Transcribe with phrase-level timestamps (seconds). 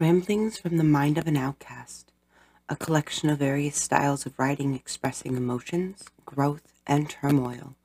[0.00, 2.10] Ramblings from the Mind of an Outcast,
[2.70, 7.76] a collection of various styles of writing expressing emotions, growth, and turmoil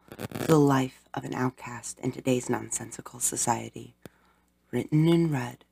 [0.47, 3.95] the life of an outcast in today's nonsensical society.
[4.71, 5.65] Written and read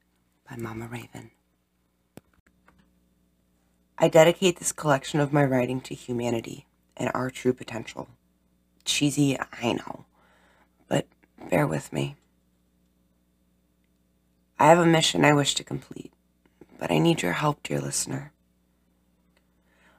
[0.50, 1.32] by Mama Raven.
[3.98, 6.66] I dedicate this collection of my writing to humanity
[6.98, 8.10] and our true potential.
[8.84, 10.04] Cheesy, I know,
[10.90, 11.08] but
[11.50, 12.18] bear with me.
[14.60, 16.13] I have a mission I wish to complete
[16.80, 18.32] but I need your help, dear listener.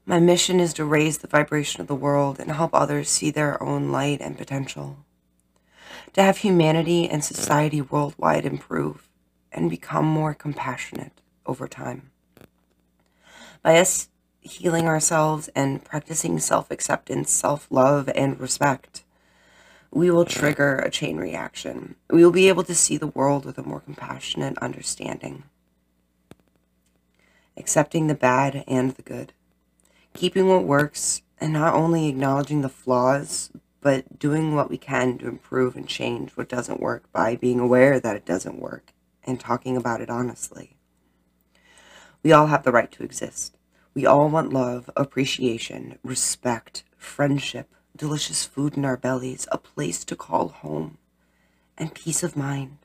[0.06, 3.62] My mission is to raise the vibration of the world and help others see their
[3.62, 4.98] own light and potential.
[6.12, 9.08] To have humanity and society worldwide improve
[9.50, 12.10] and become more compassionate over time.
[13.62, 14.10] By us
[14.42, 19.04] healing ourselves and practicing self acceptance, self love, and respect,
[19.90, 21.94] we will trigger a chain reaction.
[22.10, 25.44] We will be able to see the world with a more compassionate understanding
[27.56, 29.32] accepting the bad and the good,
[30.12, 35.28] keeping what works, and not only acknowledging the flaws, but doing what we can to
[35.28, 38.92] improve and change what doesn't work by being aware that it doesn't work
[39.24, 40.76] and talking about it honestly.
[42.22, 43.56] We all have the right to exist.
[43.92, 50.16] We all want love, appreciation, respect, friendship, delicious food in our bellies, a place to
[50.16, 50.98] call home,
[51.76, 52.78] and peace of mind.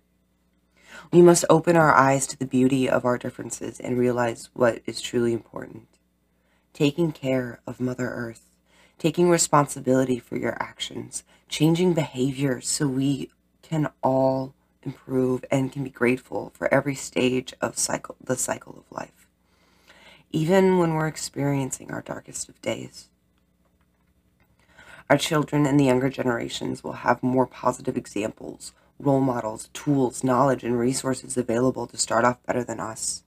[1.11, 5.01] We must open our eyes to the beauty of our differences and realize what is
[5.01, 5.87] truly important.
[6.71, 8.51] Taking care of Mother Earth,
[8.99, 13.31] taking responsibility for your actions, changing behavior so we
[13.63, 18.95] can all improve and can be grateful for every stage of cycle the cycle of
[18.95, 19.27] life.
[20.31, 23.07] Even when we're experiencing our darkest of days.
[25.09, 30.63] Our children and the younger generations will have more positive examples role models, tools, knowledge,
[30.63, 33.23] and resources available to start off better than us.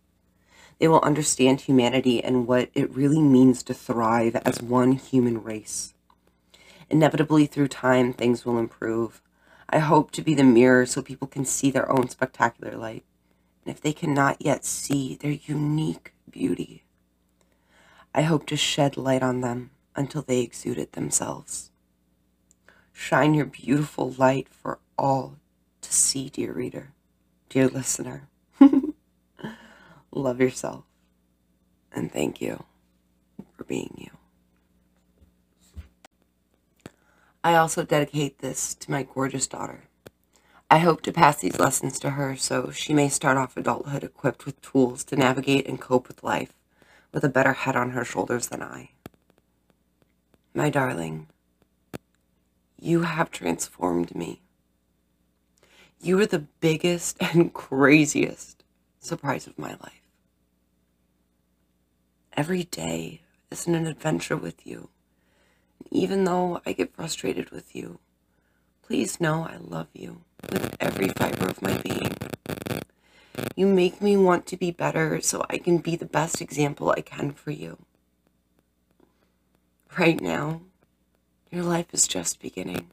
[0.79, 5.95] They will understand humanity and what it really means to thrive as one human race.
[6.91, 9.23] Inevitably, through time, things will improve.
[9.71, 13.05] I hope to be the mirror so people can see their own spectacular light,
[13.65, 16.85] and if they cannot yet see their unique beauty,
[18.15, 21.71] I hope to shed light on them until they exude it themselves.
[22.93, 25.39] Shine your beautiful light for all
[25.93, 26.93] see, dear reader,
[27.49, 28.29] dear listener.
[30.13, 30.85] Love yourself.
[31.93, 32.65] And thank you
[33.57, 34.11] for being you.
[37.45, 39.85] I also dedicate this to my gorgeous daughter.
[40.71, 44.47] I hope to pass these lessons to her so she may start off adulthood equipped
[44.47, 46.55] with tools to navigate and cope with life
[47.13, 48.91] with a better head on her shoulders than I.
[50.55, 51.29] My darling,
[52.81, 54.41] you have transformed me.
[56.05, 58.65] You were the biggest and craziest
[58.99, 60.03] surprise of my life.
[62.37, 63.21] Every day
[63.53, 64.89] isn't an adventure with you.
[65.93, 68.01] Even though I get frustrated with you,
[68.83, 72.17] please know I love you with every fiber of my being.
[73.55, 77.03] You make me want to be better so I can be the best example I
[77.03, 77.79] can for you.
[79.97, 80.63] Right now,
[81.51, 82.91] your life is just beginning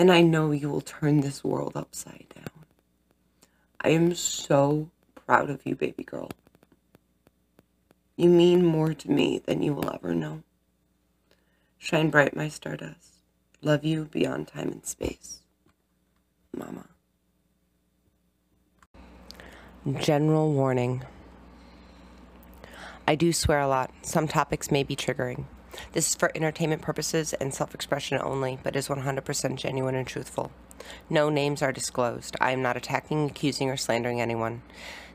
[0.00, 2.64] and I know you will turn this world upside down.
[3.82, 6.30] I am so proud of you, baby girl.
[8.16, 10.42] You mean more to me than you will ever know.
[11.76, 13.16] Shine bright, my stardust.
[13.60, 15.42] Love you beyond time and space.
[16.56, 16.86] Mama.
[20.00, 21.04] General warning.
[23.06, 23.92] I do swear a lot.
[24.00, 25.44] Some topics may be triggering.
[25.92, 30.50] This is for entertainment purposes and self expression only, but is 100% genuine and truthful.
[31.08, 32.36] No names are disclosed.
[32.40, 34.62] I am not attacking, accusing, or slandering anyone.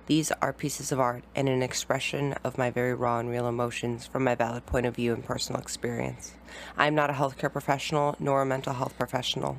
[0.07, 4.05] These are pieces of art and an expression of my very raw and real emotions
[4.05, 6.33] from my valid point of view and personal experience.
[6.77, 9.57] I am not a healthcare professional nor a mental health professional.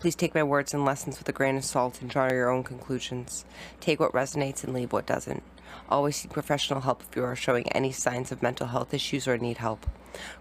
[0.00, 2.64] Please take my words and lessons with a grain of salt and draw your own
[2.64, 3.44] conclusions.
[3.80, 5.42] Take what resonates and leave what doesn't.
[5.88, 9.36] Always seek professional help if you are showing any signs of mental health issues or
[9.36, 9.86] need help.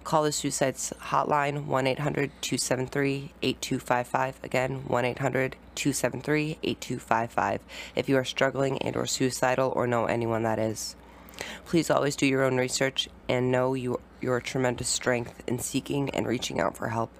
[0.04, 4.40] Call the suicide hotline 1 800 273 8255.
[4.44, 7.62] Again, 1 800 273 8255
[7.96, 10.96] if you are struggling and or suicidal or know anyone that is.
[11.66, 16.28] Please always do your own research and know you, your tremendous strength in seeking and
[16.28, 17.12] reaching out for help.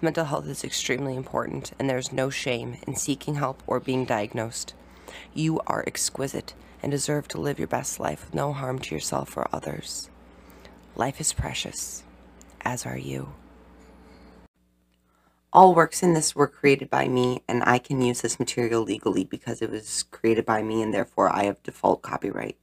[0.00, 4.04] Mental health is extremely important, and there is no shame in seeking help or being
[4.04, 4.74] diagnosed.
[5.32, 9.36] You are exquisite and deserve to live your best life with no harm to yourself
[9.36, 10.10] or others.
[10.96, 12.02] Life is precious,
[12.62, 13.32] as are you.
[15.52, 19.24] All works in this were created by me, and I can use this material legally
[19.24, 22.56] because it was created by me, and therefore I have default copyright.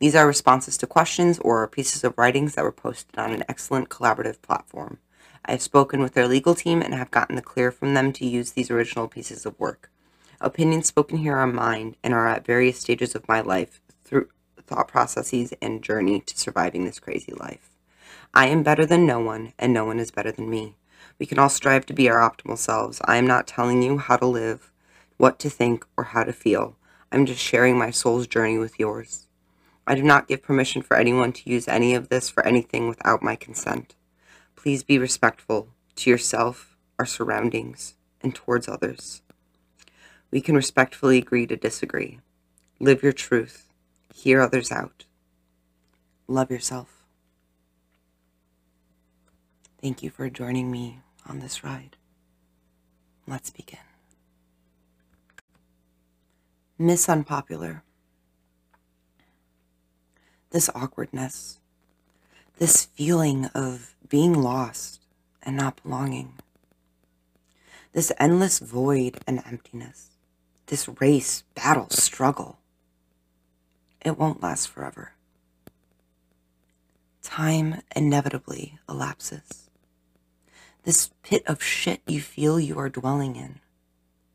[0.00, 3.90] These are responses to questions or pieces of writings that were posted on an excellent
[3.90, 4.98] collaborative platform.
[5.44, 8.26] I have spoken with their legal team and have gotten the clear from them to
[8.26, 9.91] use these original pieces of work.
[10.44, 14.28] Opinions spoken here are mine and are at various stages of my life through
[14.66, 17.70] thought processes and journey to surviving this crazy life.
[18.34, 20.74] I am better than no one, and no one is better than me.
[21.20, 23.00] We can all strive to be our optimal selves.
[23.04, 24.72] I am not telling you how to live,
[25.16, 26.76] what to think, or how to feel.
[27.12, 29.28] I'm just sharing my soul's journey with yours.
[29.86, 33.22] I do not give permission for anyone to use any of this for anything without
[33.22, 33.94] my consent.
[34.56, 39.22] Please be respectful to yourself, our surroundings, and towards others.
[40.32, 42.18] We can respectfully agree to disagree.
[42.80, 43.68] Live your truth.
[44.14, 45.04] Hear others out.
[46.26, 47.04] Love yourself.
[49.80, 51.96] Thank you for joining me on this ride.
[53.26, 53.78] Let's begin.
[56.78, 57.82] Miss Unpopular.
[60.50, 61.58] This awkwardness,
[62.58, 65.00] this feeling of being lost
[65.42, 66.34] and not belonging,
[67.92, 70.11] this endless void and emptiness,
[70.72, 72.56] this race, battle, struggle,
[74.00, 75.12] it won't last forever.
[77.20, 79.68] Time inevitably elapses.
[80.84, 83.60] This pit of shit you feel you are dwelling in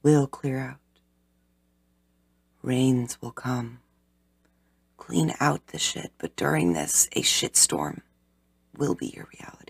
[0.04, 0.78] will clear out.
[2.62, 3.80] Rains will come.
[4.96, 8.02] Clean out the shit, but during this, a shitstorm
[8.78, 9.67] will be your reality.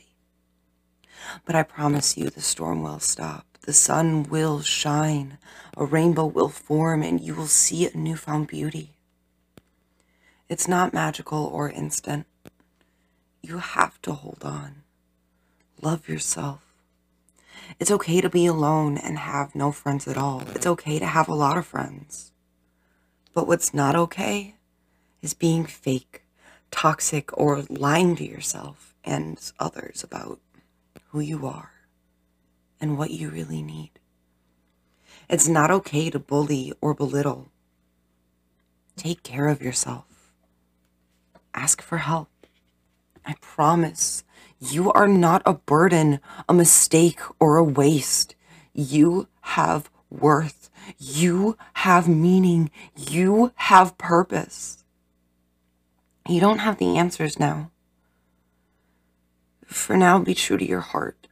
[1.45, 3.45] But I promise you, the storm will stop.
[3.61, 5.37] The sun will shine.
[5.75, 8.97] A rainbow will form, and you will see a newfound beauty.
[10.49, 12.25] It's not magical or instant.
[13.41, 14.83] You have to hold on.
[15.81, 16.61] Love yourself.
[17.79, 20.43] It's okay to be alone and have no friends at all.
[20.55, 22.31] It's okay to have a lot of friends.
[23.33, 24.55] But what's not okay
[25.21, 26.23] is being fake,
[26.71, 30.39] toxic, or lying to yourself and others about
[31.17, 31.71] who you are
[32.79, 33.89] and what you really need.
[35.27, 37.49] It's not okay to bully or belittle.
[38.95, 40.31] Take care of yourself.
[41.55, 42.29] Ask for help.
[43.25, 44.23] I promise
[44.59, 48.35] you are not a burden, a mistake, or a waste.
[48.75, 50.69] You have worth.
[50.99, 52.69] You have meaning.
[52.95, 54.83] You have purpose.
[56.29, 57.71] You don't have the answers now.
[59.67, 61.27] For now, be true to your heart.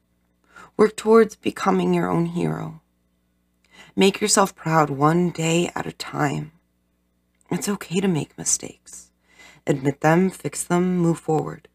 [0.77, 2.81] Work towards becoming your own hero.
[3.95, 6.51] Make yourself proud one day at a time.
[7.49, 9.09] It's okay to make mistakes.
[9.65, 11.69] Admit them, fix them, move forward.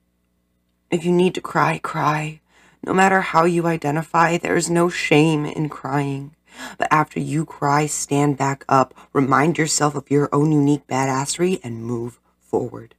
[0.90, 2.40] If you need to cry, cry.
[2.84, 6.36] No matter how you identify, there is no shame in crying.
[6.76, 11.84] But after you cry, stand back up, remind yourself of your own unique badassery, and
[11.84, 12.94] move forward.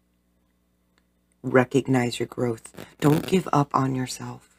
[1.44, 2.74] Recognize your growth.
[3.00, 4.50] Don't give up on yourself.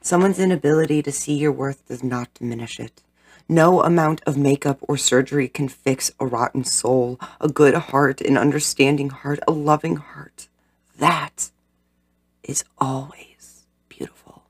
[0.00, 3.02] Someone's inability to see your worth does not diminish it.
[3.48, 8.38] No amount of makeup or surgery can fix a rotten soul, a good heart, an
[8.38, 10.48] understanding heart, a loving heart.
[10.98, 11.50] That
[12.42, 14.44] is always beautiful.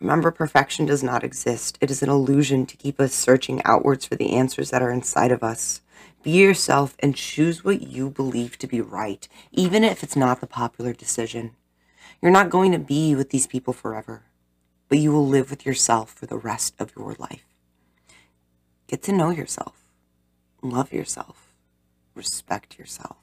[0.00, 1.76] Remember, perfection does not exist.
[1.80, 5.30] It is an illusion to keep us searching outwards for the answers that are inside
[5.30, 5.82] of us.
[6.22, 10.46] Be yourself and choose what you believe to be right, even if it's not the
[10.46, 11.52] popular decision.
[12.20, 14.24] You're not going to be with these people forever,
[14.88, 17.46] but you will live with yourself for the rest of your life.
[18.86, 19.86] Get to know yourself,
[20.62, 21.54] love yourself,
[22.14, 23.16] respect yourself.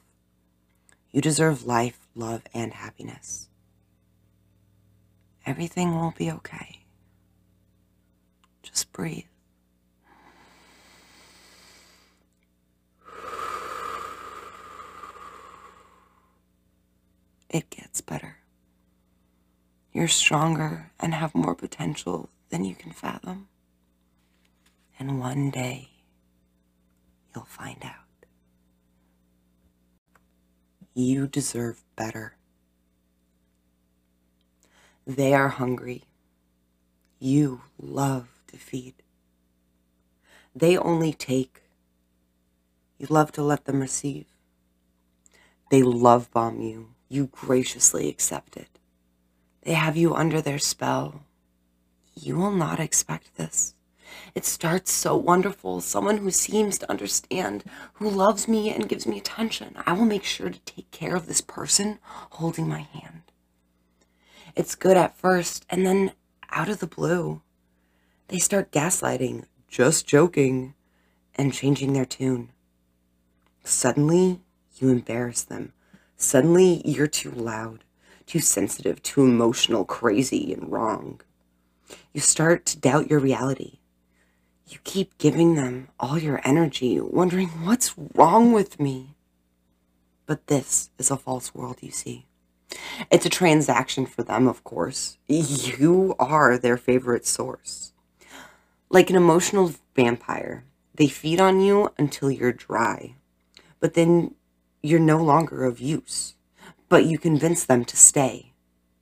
[1.12, 3.50] You deserve life, love, and happiness.
[5.46, 6.86] Everything will be okay.
[8.64, 9.26] Just breathe.
[17.50, 18.38] It gets better.
[19.94, 23.48] You're stronger and have more potential than you can fathom.
[25.00, 25.90] And one day,
[27.34, 28.26] you'll find out.
[30.94, 32.36] You deserve better.
[35.06, 36.04] They are hungry.
[37.20, 38.96] You love to feed.
[40.54, 41.62] They only take.
[42.98, 44.26] You love to let them receive.
[45.72, 46.90] They love bomb you.
[47.10, 48.80] You graciously accept it.
[49.62, 51.24] They have you under their spell.
[52.16, 53.76] You will not expect this.
[54.34, 55.82] It starts so wonderful.
[55.82, 59.76] Someone who seems to understand, who loves me and gives me attention.
[59.86, 62.00] I will make sure to take care of this person
[62.32, 63.24] holding my hand.
[64.56, 66.14] It's good at first, and then
[66.50, 67.42] out of the blue,
[68.30, 70.74] they start gaslighting, just joking,
[71.36, 72.50] and changing their tune.
[73.64, 74.42] Suddenly,
[74.78, 75.74] you embarrass them.
[76.18, 77.84] Suddenly, you're too loud,
[78.26, 81.22] too sensitive, too emotional, crazy, and wrong.
[82.12, 83.78] You start to doubt your reality.
[84.68, 89.16] You keep giving them all your energy, wondering what's wrong with me.
[90.26, 92.26] But this is a false world, you see.
[93.12, 95.20] It's a transaction for them, of course.
[95.28, 97.94] You are their favorite source.
[98.90, 103.16] Like an emotional vampire, they feed on you until you're dry,
[103.80, 104.34] but then
[104.82, 106.36] you're no longer of use.
[106.90, 108.54] But you convince them to stay.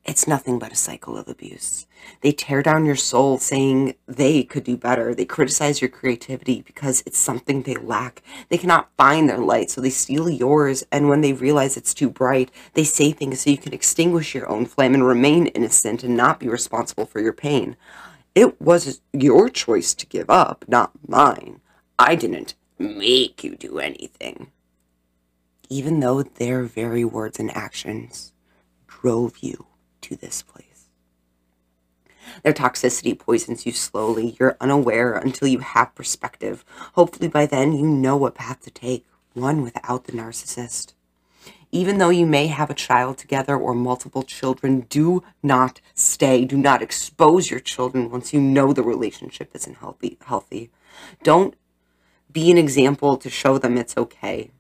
[0.06, 1.88] It's nothing but a cycle of abuse.
[2.22, 5.16] They tear down your soul saying they could do better.
[5.16, 8.22] They criticize your creativity because it's something they lack.
[8.50, 10.86] They cannot find their light, so they steal yours.
[10.92, 14.48] And when they realize it's too bright, they say things so you can extinguish your
[14.48, 17.76] own flame and remain innocent and not be responsible for your pain.
[18.36, 21.62] It was your choice to give up, not mine.
[21.98, 24.52] I didn't make you do anything.
[25.70, 28.34] Even though their very words and actions
[28.88, 29.66] drove you
[30.02, 30.88] to this place.
[32.44, 34.36] Their toxicity poisons you slowly.
[34.40, 36.66] You're unaware until you have perspective.
[36.94, 40.94] Hopefully, by then, you know what path to take, one without the narcissist.
[41.72, 46.46] Even though you may have a child together or multiple children, do not stay.
[46.46, 50.18] Do not expose your children once you know the relationship isn't healthy.
[50.26, 50.72] healthy.
[51.24, 51.56] Don't
[52.32, 54.52] be an example to show them it's okay.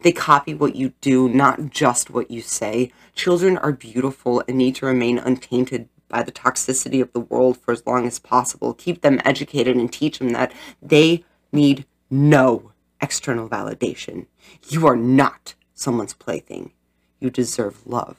[0.00, 2.92] They copy what you do, not just what you say.
[3.14, 7.72] Children are beautiful and need to remain untainted by the toxicity of the world for
[7.72, 8.74] as long as possible.
[8.74, 14.26] Keep them educated and teach them that they need no external validation.
[14.68, 16.72] You are not someone's plaything.
[17.20, 18.16] You deserve love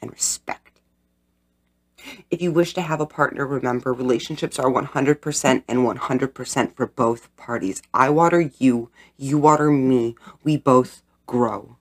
[0.00, 0.80] and respect.
[2.30, 7.36] If you wish to have a partner, remember relationships are 100% and 100% for both
[7.36, 7.82] parties.
[7.94, 10.16] I water you, you water me.
[10.42, 11.76] We both grow.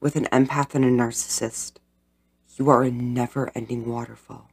[0.00, 1.74] With an empath and a narcissist,
[2.56, 4.50] you are a never ending waterfall.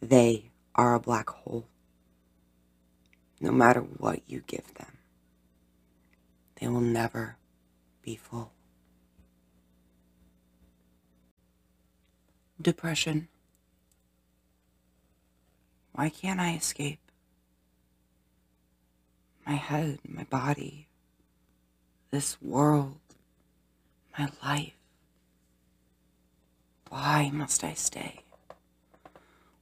[0.00, 1.66] They are a black hole.
[3.40, 4.98] No matter what you give them,
[6.60, 7.36] they will never
[8.02, 8.52] be full.
[12.60, 13.28] Depression.
[15.92, 17.00] Why can't I escape?
[19.44, 20.86] My head, my body,
[22.12, 22.98] this world,
[24.18, 24.74] my life.
[26.90, 28.20] Why must I stay?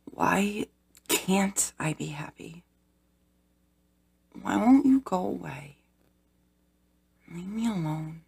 [0.04, 0.66] Why
[1.06, 2.64] can't I be happy?
[4.42, 5.76] Why won't you go away?
[7.32, 8.22] Leave me alone.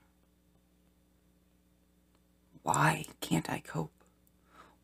[2.63, 3.91] Why can't I cope?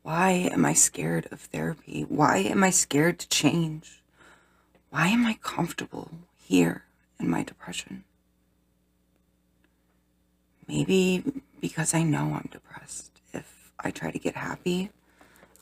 [0.01, 2.01] Why am I scared of therapy?
[2.01, 4.03] Why am I scared to change?
[4.89, 6.83] Why am I comfortable here
[7.17, 8.03] in my depression?
[10.69, 11.23] Maybe
[11.59, 13.19] because I know I'm depressed.
[13.33, 14.91] If I try to get happy,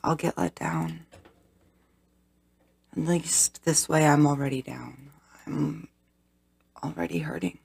[0.04, 1.06] I'll get let down.
[2.92, 5.12] At least this way I'm already down.
[5.46, 5.88] I'm
[6.84, 7.58] already hurting.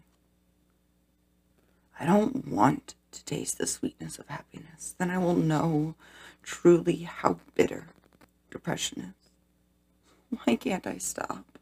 [1.99, 4.95] I don't want to taste the sweetness of happiness.
[4.97, 5.95] Then I will know
[6.43, 7.87] truly how bitter
[8.51, 10.39] depression is.
[10.45, 11.59] Why can't I stop?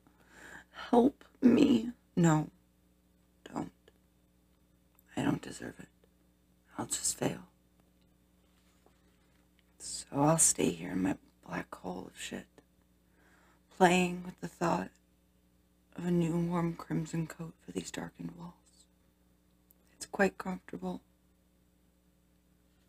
[0.91, 1.89] Help me.
[2.15, 2.51] No.
[5.21, 5.87] I don't deserve it.
[6.79, 7.41] I'll just fail.
[9.77, 11.15] So I'll stay here in my
[11.47, 12.47] black hole of shit,
[13.77, 14.89] playing with the thought
[15.95, 18.87] of a new warm crimson coat for these darkened walls.
[19.93, 21.01] It's quite comfortable,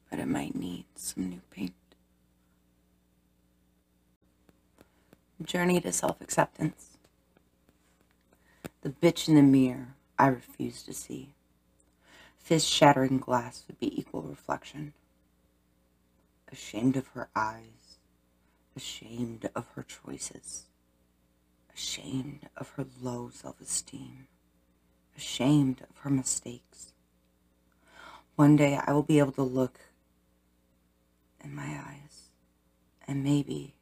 [0.08, 1.74] but it might need some new paint.
[5.44, 6.96] Journey to self acceptance.
[8.80, 11.34] The bitch in the mirror I refuse to see
[12.42, 14.92] fist shattering glass would be equal reflection.
[16.50, 17.98] Ashamed of her eyes,
[18.76, 20.64] ashamed of her choices,
[21.74, 24.26] ashamed of her low self esteem,
[25.16, 26.92] ashamed of her mistakes.
[28.36, 29.80] One day I will be able to look
[31.42, 32.28] in my eyes
[33.06, 33.74] and maybe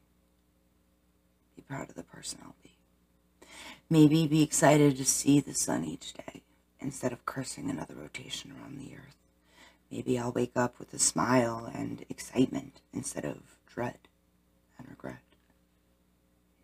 [1.57, 2.77] be proud of the person I'll be.
[3.89, 6.43] Maybe be excited to see the sun each day
[6.81, 9.17] instead of cursing another rotation around the earth.
[9.91, 13.99] Maybe I'll wake up with a smile and excitement instead of dread
[14.79, 15.23] and regret.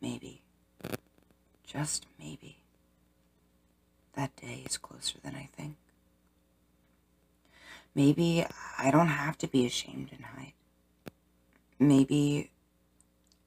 [0.00, 0.42] Maybe,
[1.66, 2.58] just maybe,
[4.14, 5.76] that day is closer than I think.
[7.94, 8.44] Maybe
[8.78, 10.52] I don't have to be ashamed and hide.
[11.78, 12.50] Maybe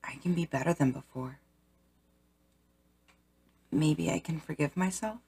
[0.03, 1.39] I can be better than before.
[3.71, 5.19] Maybe I can forgive myself.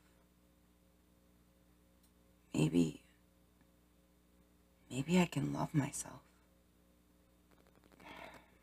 [2.53, 3.01] Maybe,
[4.89, 6.21] maybe I can love myself.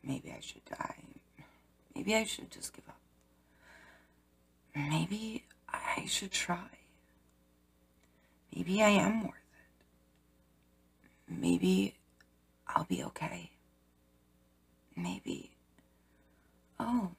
[0.03, 0.97] Maybe I should die.
[1.95, 3.01] Maybe I should just give up.
[4.75, 6.71] Maybe I should try.
[8.55, 9.35] Maybe I am worth
[11.29, 11.37] it.
[11.41, 11.95] Maybe
[12.67, 13.51] I'll be okay.
[14.97, 15.51] Maybe.
[16.81, 17.11] Oh,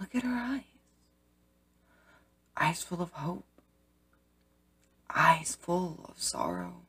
[0.00, 0.62] look at her eyes.
[2.56, 3.44] Eyes full of hope.
[5.14, 6.82] Eyes full of sorrow.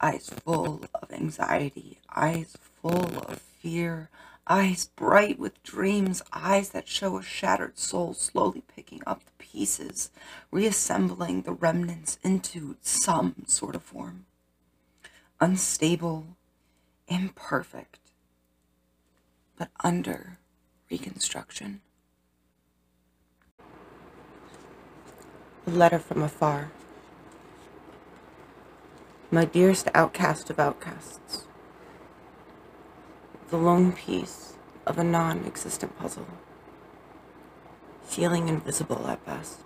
[0.00, 2.00] Eyes full of anxiety.
[2.14, 4.10] Eyes full of fear.
[4.46, 6.22] Eyes bright with dreams.
[6.32, 10.10] Eyes that show a shattered soul slowly picking up the pieces,
[10.50, 14.26] reassembling the remnants into some sort of form.
[15.40, 16.36] Unstable,
[17.06, 17.98] imperfect,
[19.56, 20.38] but under
[20.90, 21.80] reconstruction.
[25.66, 26.70] A letter from afar.
[29.30, 31.46] My dearest outcast of outcasts.
[33.50, 34.54] The lone piece
[34.86, 36.26] of a non existent puzzle.
[38.02, 39.60] Feeling invisible at best.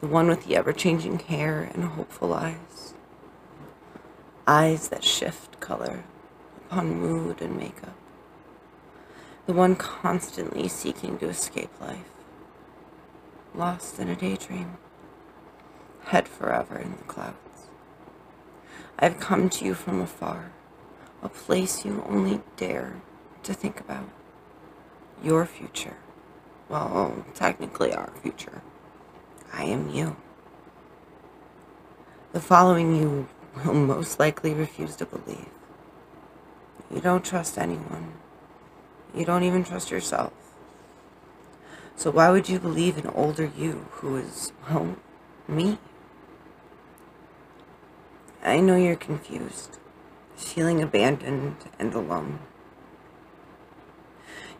[0.00, 2.94] The one with the ever changing hair and hopeful eyes.
[4.46, 6.04] Eyes that shift color
[6.66, 7.96] upon mood and makeup.
[9.46, 12.15] The one constantly seeking to escape life.
[13.56, 14.76] Lost in a daydream.
[16.04, 17.68] Head forever in the clouds.
[18.98, 20.52] I've come to you from afar,
[21.22, 23.00] a place you only dare
[23.44, 24.10] to think about.
[25.22, 25.96] Your future.
[26.68, 28.60] Well, technically our future.
[29.54, 30.16] I am you.
[32.34, 33.26] The following you
[33.64, 35.48] will most likely refuse to believe.
[36.94, 38.12] You don't trust anyone.
[39.14, 40.34] You don't even trust yourself.
[41.96, 44.96] So why would you believe an older you who is, well,
[45.48, 45.78] me?
[48.44, 49.78] I know you're confused,
[50.36, 52.40] feeling abandoned and alone.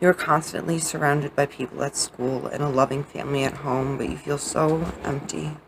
[0.00, 4.16] You're constantly surrounded by people at school and a loving family at home, but you
[4.16, 5.58] feel so empty.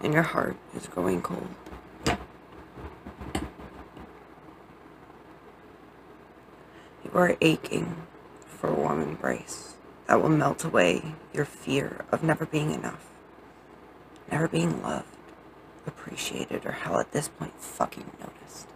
[0.00, 1.48] And your heart is growing cold.
[7.04, 7.96] You are aching
[8.46, 9.77] for a warm embrace
[10.08, 13.06] that will melt away your fear of never being enough,
[14.32, 15.18] never being loved
[15.88, 18.68] appreciated or hell at this point fucking noticed.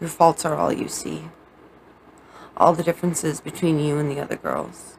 [0.00, 1.24] Your faults are all you see.
[2.56, 4.96] All the differences between you and the other girls.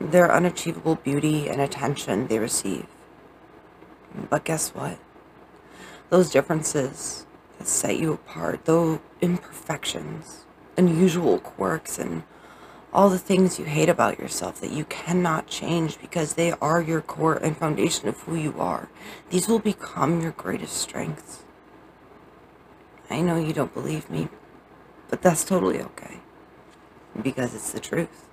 [0.00, 2.86] Their unachievable beauty and attention they receive.
[4.30, 4.98] But guess what?
[6.10, 7.26] Those differences
[7.58, 10.45] that set you apart, those imperfections,
[10.76, 12.22] unusual quirks, and
[12.92, 17.02] all the things you hate about yourself that you cannot change because they are your
[17.02, 18.88] core and foundation of who you are.
[19.30, 21.42] These will become your greatest strengths.
[23.10, 24.28] I know you don't believe me,
[25.08, 26.18] but that's totally okay.
[27.20, 28.26] Because it's the truth.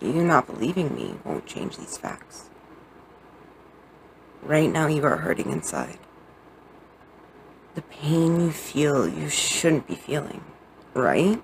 [0.00, 2.50] You not believing me won't change these facts.
[4.42, 5.98] Right now you are hurting inside.
[7.74, 10.44] The pain you feel you shouldn't be feeling,
[10.94, 11.42] right?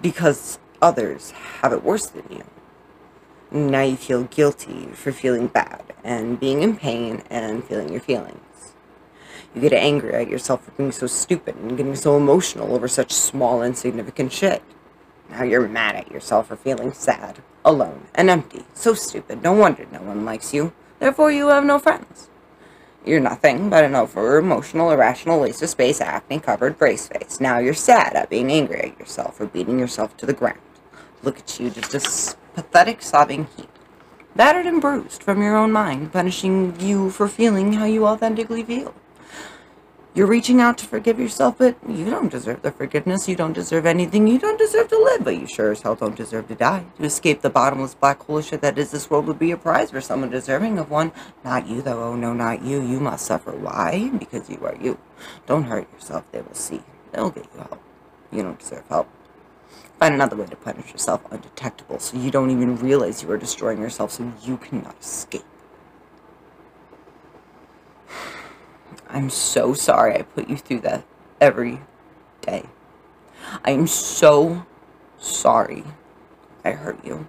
[0.00, 2.44] Because others have it worse than you.
[3.50, 8.74] Now you feel guilty for feeling bad and being in pain and feeling your feelings.
[9.54, 13.12] You get angry at yourself for being so stupid and getting so emotional over such
[13.12, 14.62] small, insignificant shit.
[15.28, 18.64] Now you're mad at yourself for feeling sad, alone, and empty.
[18.72, 19.42] So stupid.
[19.42, 20.72] No wonder no one likes you.
[20.98, 22.28] Therefore, you have no friends.
[23.04, 27.40] You're nothing but an over emotional, irrational waste of space, acne covered brace face.
[27.40, 30.60] Now you're sad at being angry at yourself for beating yourself to the ground.
[31.24, 33.70] Look at you, just a pathetic sobbing heap.
[34.36, 38.94] Battered and bruised from your own mind, punishing you for feeling how you authentically feel.
[40.14, 43.30] You're reaching out to forgive yourself, but you don't deserve the forgiveness.
[43.30, 44.26] You don't deserve anything.
[44.26, 46.84] You don't deserve to live, but you sure as hell don't deserve to die.
[46.98, 49.56] To escape the bottomless black hole of shit that is this world would be a
[49.56, 51.12] prize for someone deserving of one.
[51.42, 52.02] Not you, though.
[52.02, 52.82] Oh, no, not you.
[52.82, 53.52] You must suffer.
[53.52, 54.10] Why?
[54.18, 54.98] Because you are you.
[55.46, 56.30] Don't hurt yourself.
[56.30, 56.82] They will see.
[57.12, 57.80] They'll get you help.
[58.30, 59.08] You don't deserve help.
[59.98, 63.80] Find another way to punish yourself undetectable so you don't even realize you are destroying
[63.80, 65.44] yourself so you cannot escape.
[69.12, 71.04] I'm so sorry I put you through that
[71.40, 71.80] every
[72.40, 72.64] day.
[73.64, 74.66] I am so
[75.18, 75.84] sorry
[76.64, 77.28] I hurt you.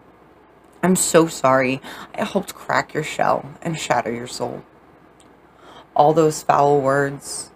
[0.82, 1.82] I'm so sorry
[2.16, 4.64] I helped crack your shell and shatter your soul.
[5.96, 7.52] All those foul words,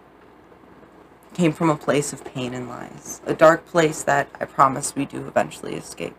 [1.38, 5.06] came from a place of pain and lies, a dark place that I promise we
[5.06, 6.16] do eventually escape.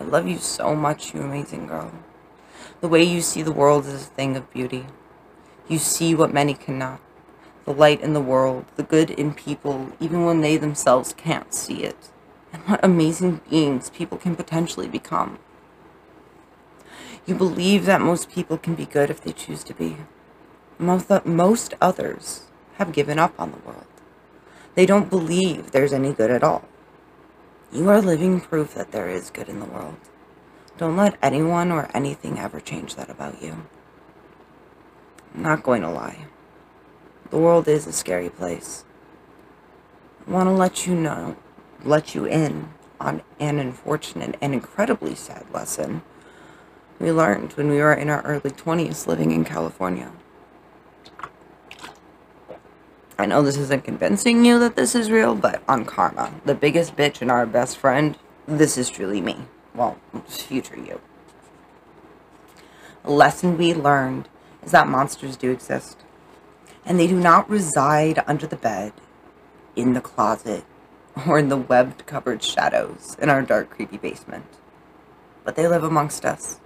[0.00, 1.92] I love you so much, you amazing girl.
[2.80, 4.86] The way you see the world is a thing of beauty.
[5.68, 7.00] You see what many cannot.
[7.64, 11.84] The light in the world, the good in people, even when they themselves can't see
[11.84, 12.10] it.
[12.52, 15.38] And what amazing beings people can potentially become.
[17.24, 19.96] You believe that most people can be good if they choose to be.
[20.78, 22.42] Most, most others
[22.78, 23.86] have given up on the world.
[24.74, 26.64] They don't believe there's any good at all.
[27.72, 29.96] You are living proof that there is good in the world.
[30.76, 33.66] Don't let anyone or anything ever change that about you.
[35.34, 36.26] Not going to lie.
[37.30, 38.84] The world is a scary place.
[40.26, 41.36] I want to let you know,
[41.84, 42.68] let you in
[43.00, 46.02] on an unfortunate and incredibly sad lesson
[47.02, 50.12] we learned when we were in our early 20s living in California.
[53.18, 56.96] I know this isn't convincing you that this is real, but on Karma, the biggest
[56.96, 58.16] bitch and our best friend,
[58.46, 59.36] this is truly me.
[59.74, 61.00] Well, future you.
[63.02, 64.28] The lesson we learned
[64.62, 65.98] is that monsters do exist.
[66.84, 68.92] And they do not reside under the bed,
[69.76, 70.64] in the closet,
[71.26, 74.46] or in the webbed covered shadows in our dark, creepy basement.
[75.44, 76.60] But they live amongst us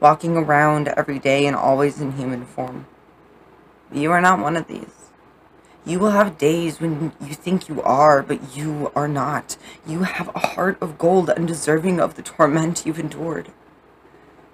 [0.00, 2.86] walking around every day and always in human form.
[3.92, 5.10] You are not one of these.
[5.86, 9.56] You will have days when you think you are, but you are not.
[9.86, 13.52] You have a heart of gold undeserving of the torment you've endured.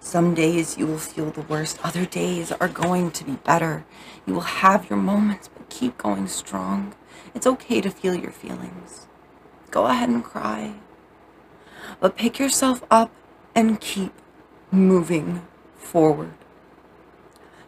[0.03, 1.79] Some days you will feel the worst.
[1.85, 3.85] Other days are going to be better.
[4.27, 6.95] You will have your moments, but keep going strong.
[7.35, 9.07] It's okay to feel your feelings.
[9.71, 10.75] Go ahead and cry.
[12.01, 13.13] But pick yourself up
[13.55, 14.13] and keep
[14.73, 16.33] moving forward.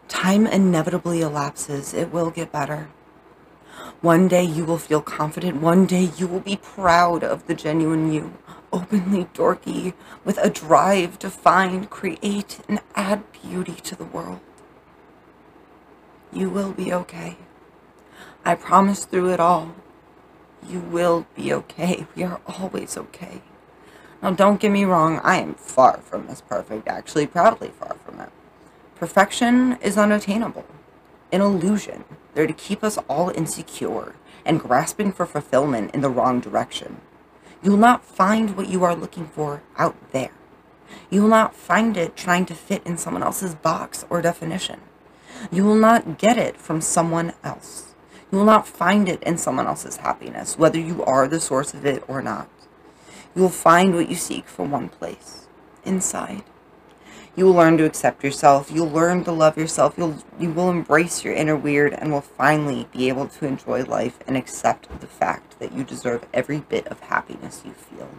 [0.09, 1.93] Time inevitably elapses.
[1.93, 2.89] It will get better.
[4.01, 5.61] One day you will feel confident.
[5.61, 8.35] One day you will be proud of the genuine you,
[8.73, 14.41] openly dorky, with a drive to find, create, and add beauty to the world.
[16.33, 17.37] You will be okay.
[18.45, 19.75] I promise through it all,
[20.67, 22.07] you will be okay.
[22.15, 23.43] We are always okay.
[24.23, 28.21] Now, don't get me wrong, I am far from as perfect, actually, proudly far from
[28.21, 28.31] it.
[28.95, 30.65] Perfection is unattainable,
[31.33, 32.05] an illusion.
[32.35, 37.01] They're to keep us all insecure and grasping for fulfillment in the wrong direction.
[37.63, 40.33] You will not find what you are looking for out there.
[41.11, 44.81] You will not find it trying to fit in someone else's box or definition.
[45.51, 47.95] You will not get it from someone else.
[48.31, 51.85] You will not find it in someone else's happiness, whether you are the source of
[51.87, 52.49] it or not.
[53.35, 55.47] You will find what you seek from one place,
[55.85, 56.43] inside.
[57.35, 58.71] You will learn to accept yourself.
[58.71, 59.95] You'll learn to love yourself.
[59.97, 64.19] You'll, you will embrace your inner weird and will finally be able to enjoy life
[64.27, 68.11] and accept the fact that you deserve every bit of happiness you feel.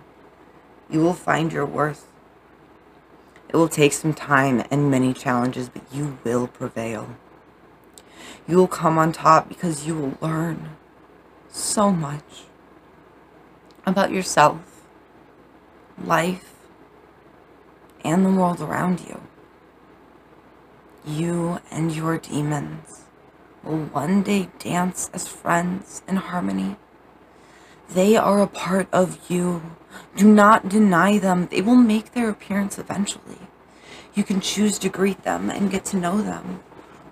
[0.90, 2.08] You will find your worth.
[3.50, 7.16] It will take some time and many challenges, but you will prevail.
[8.48, 10.72] You will come on top because you will learn
[11.50, 12.46] so much
[13.86, 14.82] about yourself
[16.04, 16.53] life,
[18.04, 19.22] and the world around you.
[21.06, 23.02] You and your demons
[23.64, 26.78] will one day dance as friends in harmony.
[27.90, 29.62] They are a part of you.
[30.16, 31.48] Do not deny them.
[31.48, 33.40] They will make their appearance eventually.
[34.14, 36.62] You can choose to greet them and get to know them,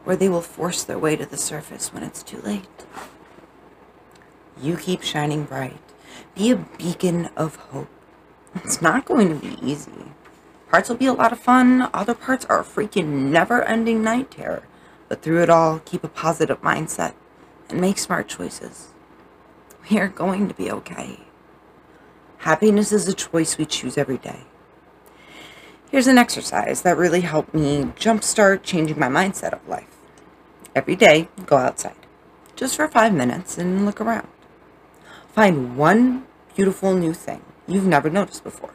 [0.06, 2.86] or they will force their way to the surface when it's too late.
[4.62, 5.80] You keep shining bright.
[6.36, 7.90] Be a beacon of hope.
[8.56, 10.12] It's not going to be easy.
[10.72, 14.64] Parts will be a lot of fun, other parts are a freaking never-ending night terror.
[15.10, 17.14] But through it all, keep a positive mindset
[17.70, 18.88] and make smart choices.
[19.90, 21.20] We are going to be okay.
[22.38, 24.46] Happiness is a choice we choose every day.
[25.90, 29.98] Here's an exercise that really helped me jumpstart changing my mindset of life.
[30.74, 32.08] Every day, go outside,
[32.56, 34.30] just for five minutes and look around.
[35.34, 38.72] Find one beautiful new thing you've never noticed before.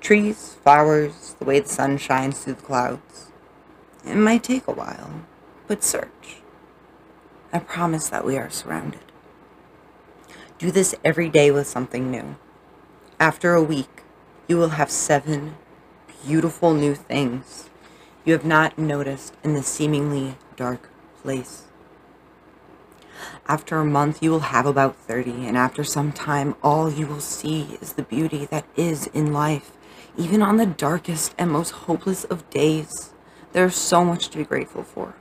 [0.00, 3.30] Trees, flowers, the way the sun shines through the clouds.
[4.04, 5.22] It might take a while,
[5.66, 6.38] but search.
[7.52, 9.00] I promise that we are surrounded.
[10.58, 12.36] Do this every day with something new.
[13.20, 14.02] After a week,
[14.46, 15.56] you will have seven
[16.24, 17.68] beautiful new things
[18.24, 20.90] you have not noticed in this seemingly dark
[21.22, 21.64] place.
[23.46, 27.20] After a month, you will have about 30, and after some time, all you will
[27.20, 29.72] see is the beauty that is in life.
[30.18, 33.14] Even on the darkest and most hopeless of days,
[33.52, 35.14] there's so much to be grateful for.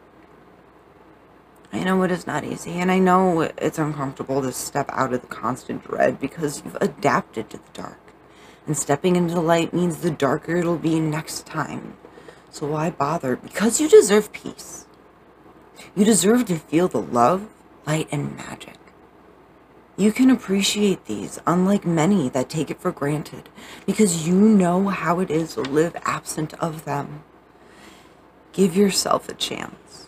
[1.71, 5.21] I know it is not easy, and I know it's uncomfortable to step out of
[5.21, 7.99] the constant dread because you've adapted to the dark.
[8.65, 11.95] And stepping into the light means the darker it'll be next time.
[12.49, 13.35] So why bother?
[13.35, 14.87] Because you deserve peace.
[15.95, 17.47] You deserve to feel the love,
[17.85, 18.77] light, and magic.
[19.99, 23.49] You can appreciate these, unlike many that take it for granted,
[23.87, 27.23] because you know how it is to live absent of them.
[28.53, 30.07] Give yourself a chance.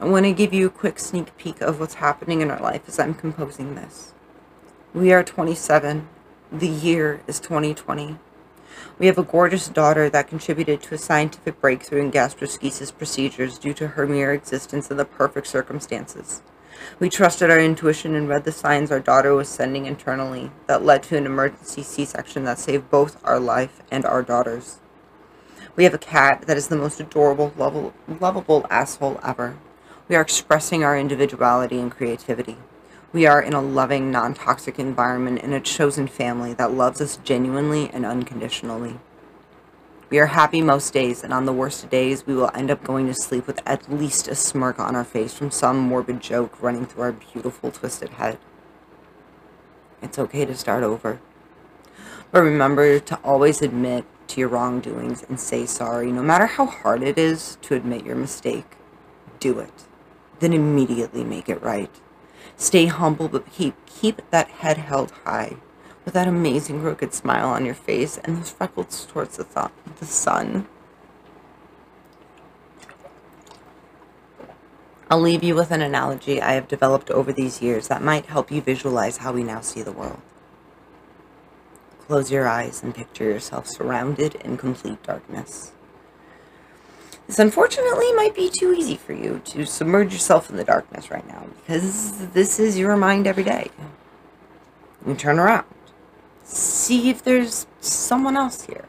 [0.00, 2.82] I want to give you a quick sneak peek of what's happening in our life
[2.86, 4.14] as I'm composing this.
[4.92, 6.06] We are 27.
[6.52, 8.18] The year is 2020.
[9.00, 13.74] We have a gorgeous daughter that contributed to a scientific breakthrough in gastroschisis procedures due
[13.74, 16.42] to her mere existence in the perfect circumstances.
[16.98, 21.02] We trusted our intuition and read the signs our daughter was sending internally that led
[21.04, 24.78] to an emergency C-section that saved both our life and our daughter's.
[25.76, 29.56] We have a cat that is the most adorable, lovable, lovable asshole ever.
[30.08, 32.58] We are expressing our individuality and creativity.
[33.12, 37.90] We are in a loving, non-toxic environment in a chosen family that loves us genuinely
[37.90, 38.98] and unconditionally.
[40.10, 43.06] We are happy most days, and on the worst days, we will end up going
[43.06, 46.84] to sleep with at least a smirk on our face from some morbid joke running
[46.84, 48.38] through our beautiful, twisted head.
[50.02, 51.20] It's okay to start over.
[52.30, 57.02] But remember to always admit to your wrongdoings and say sorry, no matter how hard
[57.02, 58.76] it is to admit your mistake.
[59.40, 59.84] Do it.
[60.40, 61.90] Then immediately make it right.
[62.56, 65.56] Stay humble, but keep, keep that head held high
[66.04, 70.06] with that amazing crooked smile on your face and those freckles towards the, th the
[70.06, 70.66] sun.
[75.10, 78.50] I'll leave you with an analogy I have developed over these years that might help
[78.50, 80.20] you visualize how we now see the world.
[82.06, 85.72] Close your eyes and picture yourself surrounded in complete darkness.
[87.26, 91.26] This unfortunately might be too easy for you to submerge yourself in the darkness right
[91.26, 93.70] now because this is your mind every day.
[95.06, 95.66] You turn around.
[96.44, 98.84] See if there's someone else here.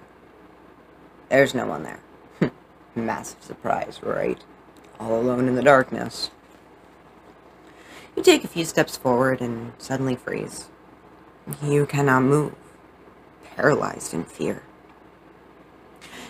[1.30, 2.00] There's no one there.
[2.96, 4.40] Massive surprise, right?
[5.00, 6.32] All alone in the darkness.
[8.16, 10.70] You take a few steps forward and suddenly freeze.
[11.64, 12.56] You cannot move,
[13.56, 14.64] paralyzed in fear.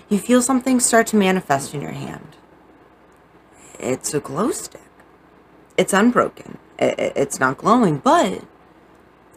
[0.09, 2.35] You feel something start to manifest in your hand.
[3.79, 4.81] It's a glow stick.
[5.77, 6.57] It's unbroken.
[6.77, 8.43] It's not glowing, but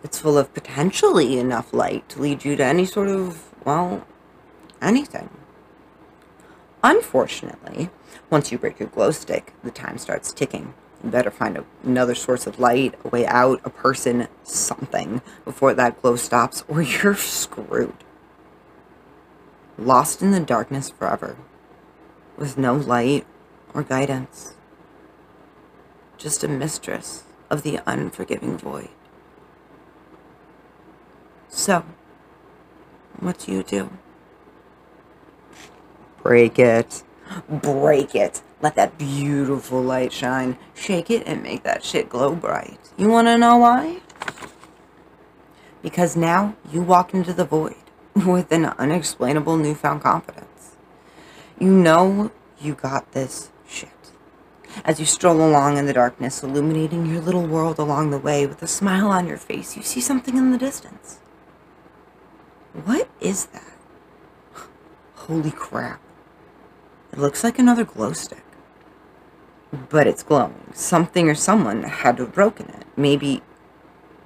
[0.02, 4.06] it's full of potentially enough light to lead you to any sort of, well,
[4.80, 5.30] anything.
[6.82, 7.90] Unfortunately,
[8.30, 10.74] once you break your glow stick, the time starts ticking.
[11.02, 15.74] You better find a, another source of light, a way out, a person, something, before
[15.74, 17.94] that glow stops, or you're screwed
[19.78, 21.36] lost in the darkness forever,
[22.36, 23.24] with no light
[23.72, 24.54] or guidance,
[26.16, 28.88] just a mistress of the unforgiving void.
[31.48, 31.84] So,
[33.20, 33.90] what do you do?
[36.22, 37.02] Break it.
[37.48, 38.42] Break it.
[38.60, 40.58] Let that beautiful light shine.
[40.74, 42.78] Shake it and make that shit glow bright.
[42.96, 44.00] You want to know why?
[45.82, 47.76] Because now you walk into the void
[48.14, 50.76] with an unexplainable newfound confidence.
[51.58, 52.30] You know
[52.60, 53.90] you got this shit.
[54.84, 58.62] As you stroll along in the darkness, illuminating your little world along the way with
[58.62, 61.20] a smile on your face, you see something in the distance.
[62.84, 63.72] What is that?
[65.14, 66.00] Holy crap.
[67.12, 68.44] It looks like another glow stick.
[69.88, 70.70] But it's glowing.
[70.72, 72.84] Something or someone had to have broken it.
[72.96, 73.42] Maybe,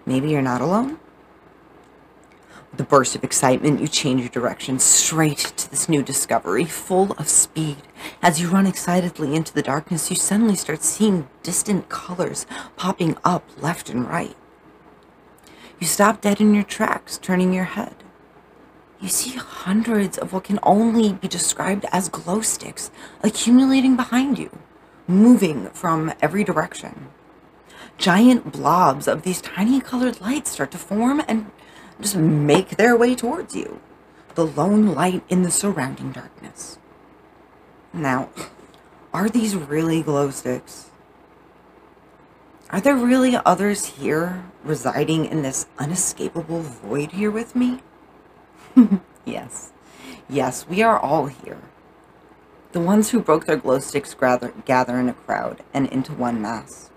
[0.06, 0.98] maybe you're not alone?
[2.70, 7.12] With a burst of excitement, you change your direction straight to this new discovery, full
[7.12, 7.78] of speed.
[8.22, 13.44] As you run excitedly into the darkness, you suddenly start seeing distant colors popping up
[13.58, 14.36] left and right.
[15.78, 18.01] You stop dead in your tracks, turning your head.
[19.02, 22.92] You see hundreds of what can only be described as glow sticks
[23.24, 24.56] accumulating behind you,
[25.08, 27.08] moving from every direction.
[27.98, 31.50] Giant blobs of these tiny colored lights start to form and
[32.00, 33.80] just make their way towards you,
[34.36, 36.78] the lone light in the surrounding darkness.
[37.92, 38.28] Now,
[39.12, 40.90] are these really glow sticks?
[42.70, 47.80] Are there really others here residing in this unescapable void here with me?
[49.24, 49.72] yes.
[50.28, 51.58] Yes, we are all here.
[52.72, 56.40] The ones who broke their glow sticks gather, gather in a crowd and into one
[56.40, 56.90] mass.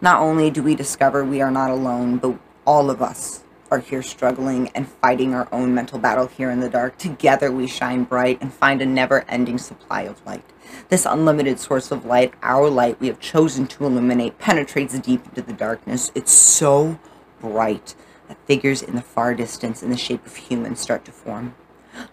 [0.00, 4.02] Not only do we discover we are not alone, but all of us are here
[4.02, 6.98] struggling and fighting our own mental battle here in the dark.
[6.98, 10.44] Together we shine bright and find a never-ending supply of light.
[10.88, 15.42] This unlimited source of light, our light we have chosen to illuminate, penetrates deep into
[15.42, 16.10] the darkness.
[16.14, 16.98] It's so
[17.40, 17.94] bright
[18.28, 21.54] that figures in the far distance in the shape of humans start to form.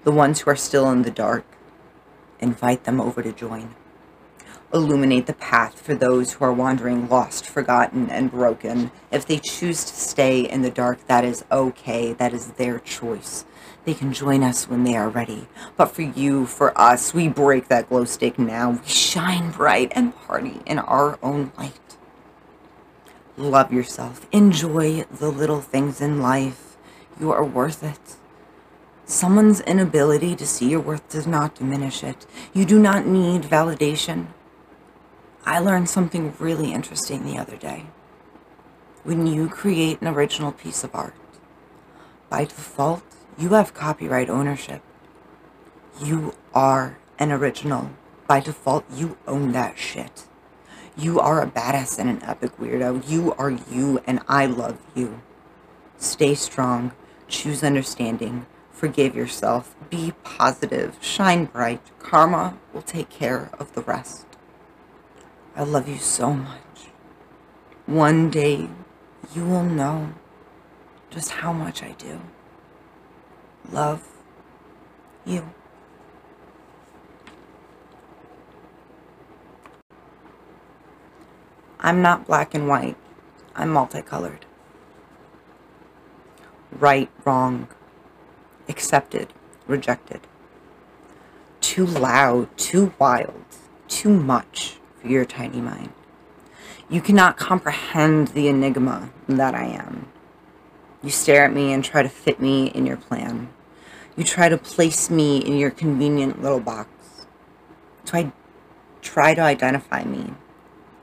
[0.03, 1.45] The ones who are still in the dark,
[2.39, 3.75] invite them over to join.
[4.73, 8.91] Illuminate the path for those who are wandering lost, forgotten, and broken.
[9.11, 12.13] If they choose to stay in the dark, that is okay.
[12.13, 13.43] That is their choice.
[13.83, 15.47] They can join us when they are ready.
[15.75, 18.71] But for you, for us, we break that glow stick now.
[18.71, 21.90] We shine bright and party in our own light.
[23.41, 24.27] Love yourself.
[24.31, 26.77] Enjoy the little things in life.
[27.19, 28.17] You are worth it.
[29.05, 32.27] Someone's inability to see your worth does not diminish it.
[32.53, 34.27] You do not need validation.
[35.43, 37.87] I learned something really interesting the other day.
[39.03, 41.15] When you create an original piece of art,
[42.29, 43.01] by default,
[43.39, 44.83] you have copyright ownership.
[45.99, 47.89] You are an original.
[48.27, 50.27] By default, you own that shit.
[50.97, 53.09] You are a badass and an epic weirdo.
[53.09, 55.21] You are you, and I love you.
[55.97, 56.91] Stay strong.
[57.27, 58.45] Choose understanding.
[58.71, 59.75] Forgive yourself.
[59.89, 60.97] Be positive.
[61.01, 61.81] Shine bright.
[61.99, 64.25] Karma will take care of the rest.
[65.55, 66.89] I love you so much.
[67.85, 68.69] One day,
[69.33, 70.13] you will know
[71.09, 72.21] just how much I do
[73.71, 74.07] love
[75.25, 75.53] you.
[81.83, 82.95] I'm not black and white.
[83.55, 84.45] I'm multicolored.
[86.71, 87.67] Right, wrong,
[88.69, 89.33] accepted,
[89.67, 90.21] rejected.
[91.59, 93.43] Too loud, too wild,
[93.87, 95.91] too much for your tiny mind.
[96.87, 100.07] You cannot comprehend the enigma that I am.
[101.03, 103.49] You stare at me and try to fit me in your plan.
[104.15, 106.89] You try to place me in your convenient little box.
[108.05, 108.31] So I
[109.01, 110.35] try to identify me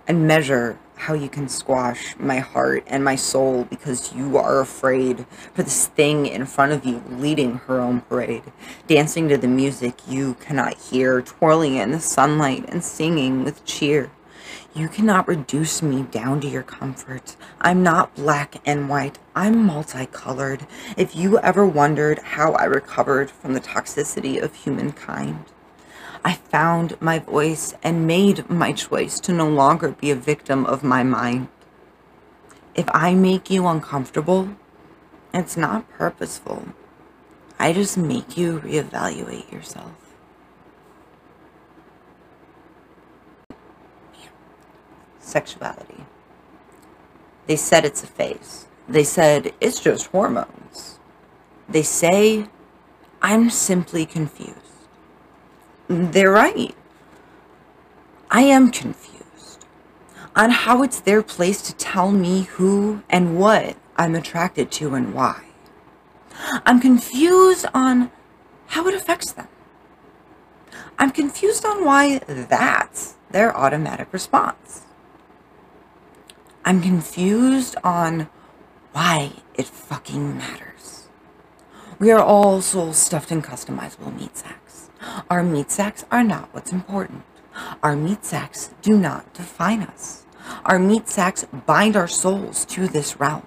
[0.09, 5.27] and measure how you can squash my heart and my soul because you are afraid
[5.55, 8.43] for this thing in front of you leading her own parade,
[8.89, 14.11] dancing to the music you cannot hear, twirling in the sunlight and singing with cheer.
[14.75, 17.37] You cannot reduce me down to your comfort.
[17.61, 19.19] I'm not black and white.
[19.35, 20.67] I'm multicolored.
[20.97, 25.45] If you ever wondered how I recovered from the toxicity of humankind,
[26.29, 30.85] I found my voice and made my choice to no longer be a victim of
[30.85, 31.49] my mind.
[32.75, 34.51] If I make you uncomfortable,
[35.33, 36.75] it's not purposeful.
[37.59, 39.93] I just make you reevaluate yourself.
[45.21, 46.05] Sexuality.
[47.47, 48.67] They said it's a phase.
[48.87, 50.99] They said it's just hormones.
[51.71, 52.49] They say
[53.23, 54.68] I'm simply confused.
[55.89, 56.75] They're right.
[58.31, 59.65] I am confused
[60.37, 65.15] on how it's their place to tell me who and what I'm attracted to and
[65.15, 65.45] why.
[66.67, 68.11] I'm confused on
[68.67, 69.49] how it affects them.
[70.99, 74.83] I'm confused on why that's their automatic response.
[76.65, 78.29] I'm confused on
[78.93, 81.09] why it fucking matters.
[81.99, 84.68] We are all souls stuffed in customizable meat sacks.
[85.31, 87.23] Our meat sacks are not what's important.
[87.83, 90.25] Our meat sacks do not define us.
[90.65, 93.47] Our meat sacks bind our souls to this realm.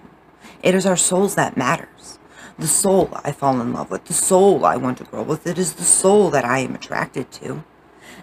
[0.62, 2.20] It is our souls that matters.
[2.60, 5.58] The soul I fall in love with, the soul I want to grow with, it
[5.58, 7.64] is the soul that I am attracted to.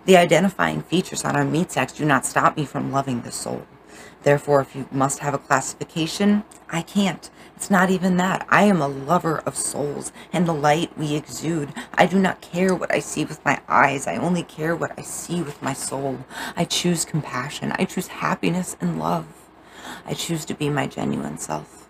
[0.05, 3.67] The identifying features on our meat sacks do not stop me from loving the soul.
[4.23, 7.29] Therefore, if you must have a classification, I can't.
[7.59, 8.47] It's not even that.
[8.49, 11.73] I am a lover of souls and the light we exude.
[11.93, 14.07] I do not care what I see with my eyes.
[14.07, 16.25] I only care what I see with my soul.
[16.57, 17.73] I choose compassion.
[17.75, 19.27] I choose happiness and love.
[20.07, 21.89] I choose to be my genuine self.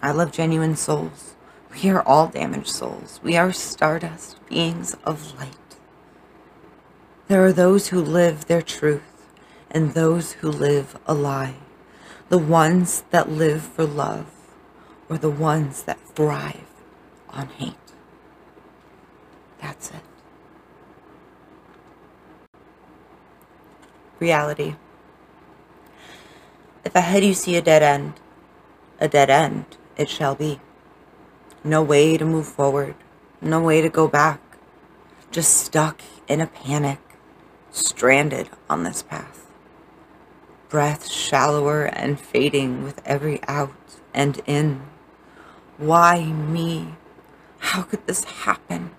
[0.00, 1.34] I love genuine souls.
[1.74, 3.20] We are all damaged souls.
[3.22, 5.76] We are stardust, beings of light.
[7.28, 9.26] There are those who live their truth
[9.70, 11.56] and those who live a lie,
[12.30, 14.39] the ones that live for love,
[15.10, 16.64] or the ones that thrive
[17.28, 17.74] on hate.
[19.60, 20.02] That's it.
[24.20, 24.76] Reality.
[26.84, 28.14] If ahead you see a dead end,
[29.00, 29.64] a dead end
[29.96, 30.60] it shall be.
[31.64, 32.94] No way to move forward,
[33.42, 34.40] no way to go back,
[35.30, 37.00] just stuck in a panic,
[37.70, 39.40] stranded on this path
[40.70, 43.74] breath shallower and fading with every out
[44.14, 44.80] and in.
[45.80, 46.96] Why me?
[47.60, 48.90] How could this happen?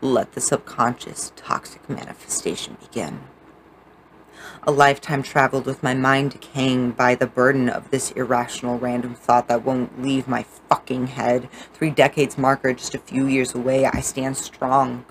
[0.00, 3.20] Let the subconscious toxic manifestation begin.
[4.64, 9.46] A lifetime traveled with my mind decaying by the burden of this irrational random thought
[9.46, 11.48] that won't leave my fucking head.
[11.72, 15.04] Three decades marker just a few years away, I stand strong.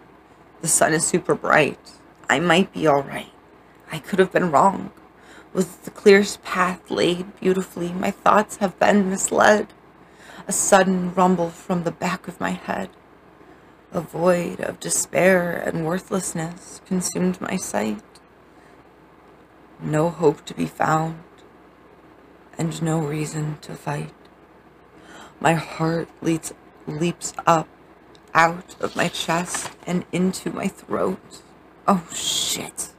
[0.59, 1.79] The sun is super bright.
[2.29, 3.31] I might be alright.
[3.93, 4.91] I could have been wrong.
[5.53, 7.93] Was the clearest path laid beautifully?
[7.93, 9.69] My thoughts have been misled.
[10.49, 12.89] A sudden rumble from the back of my head.
[13.91, 18.01] A void of despair and worthlessness consumed my sight.
[19.79, 21.21] No hope to be found,
[22.57, 24.15] and no reason to fight.
[25.39, 26.51] My heart leaps,
[26.87, 27.67] leaps up
[28.33, 31.43] out of my chest and into my throat.
[31.87, 32.89] Oh shit.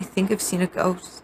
[0.00, 1.22] I think I've seen a ghost.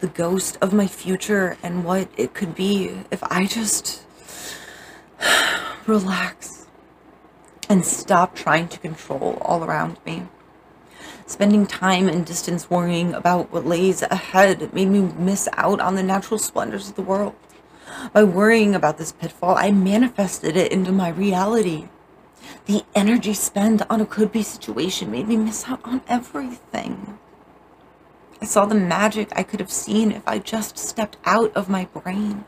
[0.00, 4.02] The ghost of my future and what it could be if I just
[5.86, 6.66] relax
[7.68, 10.26] and stop trying to control all around me.
[11.26, 16.02] Spending time and distance worrying about what lays ahead made me miss out on the
[16.02, 17.34] natural splendors of the world.
[18.12, 21.88] By worrying about this pitfall, I manifested it into my reality.
[22.66, 27.18] The energy spent on a could be situation made me miss out on everything.
[28.40, 31.86] I saw the magic I could have seen if I just stepped out of my
[31.86, 32.44] brain.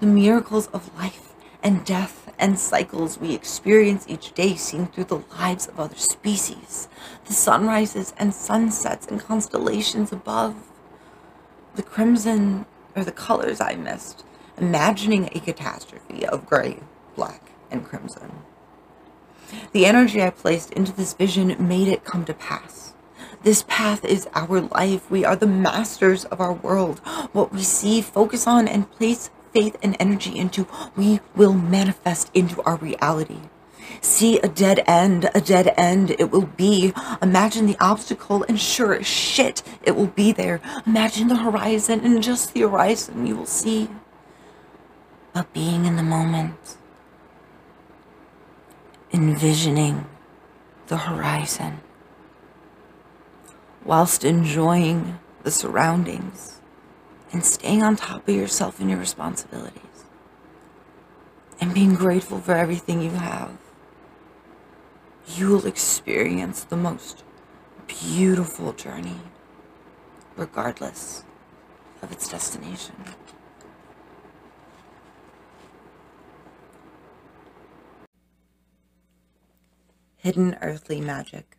[0.00, 1.32] The miracles of life
[1.62, 6.88] and death and cycles we experience each day seen through the lives of other species.
[7.26, 10.54] The sunrises and sunsets and constellations above.
[11.74, 14.24] The crimson or the colors I missed
[14.60, 16.78] imagining a catastrophe of gray,
[17.16, 18.30] black, and crimson.
[19.72, 22.89] The energy I placed into this vision made it come to pass.
[23.42, 25.10] This path is our life.
[25.10, 26.98] We are the masters of our world.
[27.32, 30.66] What we see, focus on, and place faith and energy into,
[30.96, 33.40] we will manifest into our reality.
[34.00, 36.92] See a dead end, a dead end it will be.
[37.20, 40.60] Imagine the obstacle, and sure as shit, it will be there.
[40.86, 43.88] Imagine the horizon, and just the horizon you will see
[45.32, 46.76] but being in the moment,
[49.12, 50.06] envisioning
[50.88, 51.80] the horizon,
[53.84, 56.60] whilst enjoying the surroundings
[57.32, 60.04] and staying on top of yourself and your responsibilities,
[61.60, 63.56] and being grateful for everything you have,
[65.36, 67.22] you will experience the most
[67.86, 69.20] beautiful journey,
[70.36, 71.24] regardless
[72.02, 72.94] of its destination.
[80.22, 81.49] hidden earthly magic.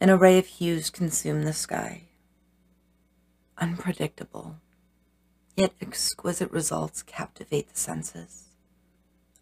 [0.00, 2.08] An array of hues consume the sky.
[3.58, 4.56] Unpredictable,
[5.56, 8.48] yet exquisite results captivate the senses,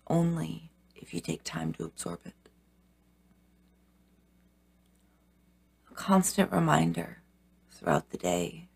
[0.07, 2.35] only if you take time to absorb it.
[5.91, 7.23] A constant reminder
[7.71, 8.69] throughout the day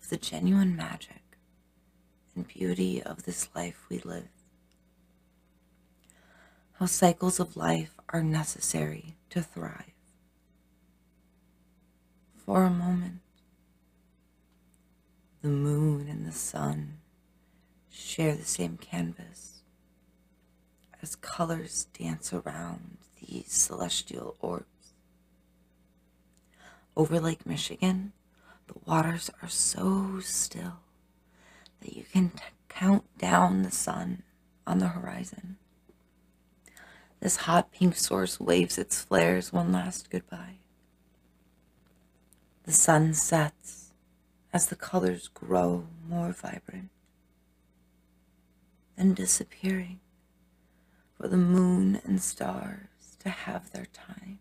[0.00, 1.22] of the genuine magic
[2.34, 4.28] and beauty of this life we live
[6.82, 9.91] how cycles of life are necessary to thrive.
[12.44, 13.20] For a moment,
[15.42, 16.98] the moon and the sun
[17.88, 19.62] share the same canvas
[21.00, 24.66] as colors dance around these celestial orbs.
[26.96, 28.12] Over Lake Michigan,
[28.66, 30.80] the waters are so still
[31.80, 32.32] that you can
[32.68, 34.24] count down the sun
[34.66, 35.58] on the horizon.
[37.20, 40.61] This hot pink source waves its flares one last goodbye.
[42.64, 43.92] The sun sets
[44.52, 46.90] as the colors grow more vibrant,
[48.96, 49.98] then disappearing
[51.16, 54.38] for the moon and stars to have their time.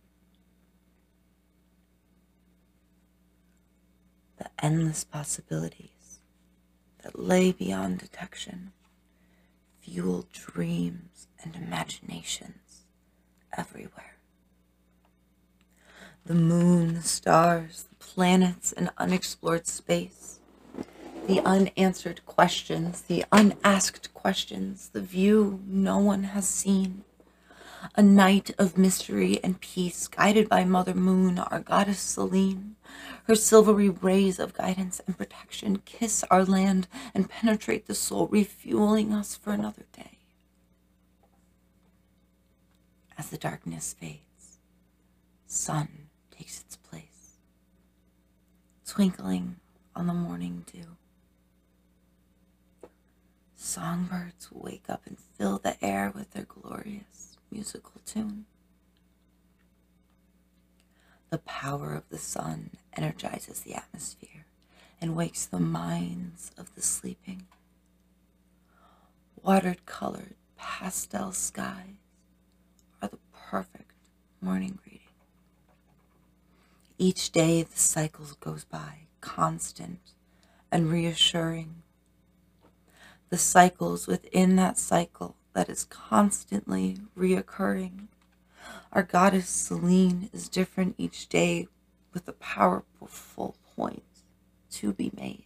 [4.38, 6.20] The endless possibilities
[7.04, 8.74] that lay beyond detection
[9.80, 12.86] fuel dreams and imaginations
[13.58, 14.18] everywhere.
[16.26, 20.40] The moon, the stars, the planets, and unexplored space.
[21.28, 27.04] The unanswered questions, the unasked questions, the view no one has seen.
[27.96, 32.76] A night of mystery and peace, guided by Mother Moon, our goddess Selene.
[33.24, 39.14] Her silvery rays of guidance and protection kiss our land and penetrate the soul, refueling
[39.14, 40.20] us for another day
[43.18, 44.60] as the darkness fades,
[45.46, 46.01] sun
[46.42, 47.38] takes its place,
[48.84, 49.58] twinkling
[49.96, 50.98] on the morning dew.
[53.56, 58.46] Songbirds wake up and fill the air with their glorious musical tune.
[61.30, 64.48] The power of the sun energizes the atmosphere
[65.00, 67.44] and wakes the minds of the sleeping.
[69.44, 71.98] Watered colored pastel skies
[73.00, 73.92] are the perfect
[74.42, 74.80] morning.
[77.02, 80.02] Each day the cycle goes by, constant
[80.72, 81.82] and reassuring.
[83.30, 88.10] The cycles within that cycle that is constantly reoccurring.
[88.94, 91.68] Our goddess Selene is different each day
[92.14, 94.04] with a powerful point
[94.74, 95.46] to be made.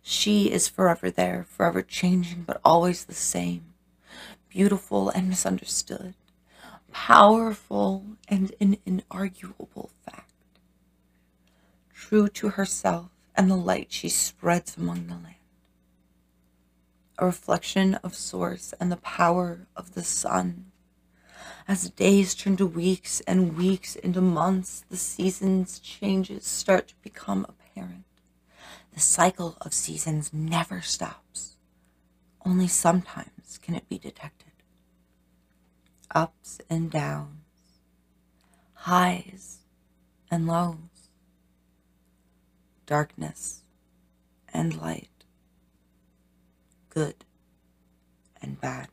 [0.00, 3.74] She is forever there, forever changing, but always the same.
[4.48, 6.14] Beautiful and misunderstood,
[6.92, 10.30] powerful and an inarguable fact.
[11.92, 15.34] True to herself and the light she spreads among the land.
[17.18, 20.66] A reflection of Source and the power of the sun.
[21.68, 27.46] As days turn to weeks and weeks into months, the seasons' changes start to become
[27.48, 28.04] apparent.
[28.92, 31.56] The cycle of seasons never stops.
[32.44, 34.41] Only sometimes can it be detected.
[36.14, 37.80] Ups and downs,
[38.74, 39.60] highs
[40.30, 41.08] and lows,
[42.84, 43.62] darkness
[44.52, 45.08] and light,
[46.90, 47.24] good
[48.42, 48.88] and bad,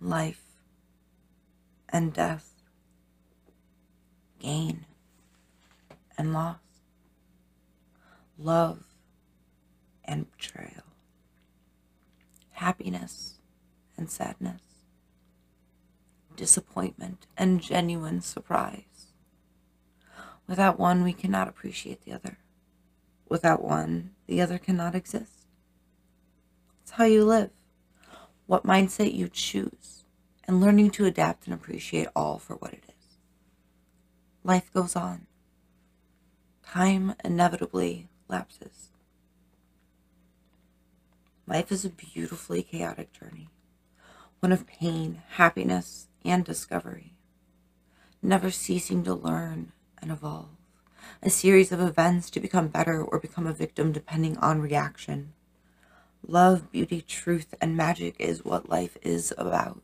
[0.00, 0.42] life
[1.90, 2.54] and death,
[4.38, 4.86] gain
[6.16, 6.56] and loss,
[8.38, 8.84] love
[10.02, 10.84] and betrayal,
[12.52, 13.34] happiness
[13.98, 14.69] and sadness,
[16.40, 19.12] disappointment and genuine surprise.
[20.46, 22.38] Without one, we cannot appreciate the other.
[23.28, 25.44] Without one, the other cannot exist.
[26.80, 27.50] It's how you live,
[28.46, 30.04] what mindset you choose,
[30.44, 33.18] and learning to adapt and appreciate all for what it is.
[34.42, 35.26] Life goes on.
[36.64, 38.88] Time inevitably lapses.
[41.46, 43.50] Life is a beautifully chaotic journey,
[44.38, 47.14] one of pain, happiness, and discovery,
[48.22, 50.50] never ceasing to learn and evolve,
[51.22, 55.32] a series of events to become better or become a victim depending on reaction.
[56.26, 59.82] Love, beauty, truth, and magic is what life is about.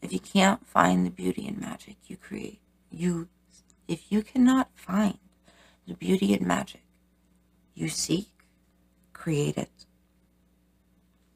[0.00, 3.28] If you can't find the beauty and magic you create, you
[3.86, 5.18] if you cannot find
[5.86, 6.82] the beauty and magic
[7.74, 8.30] you seek,
[9.12, 9.86] create it.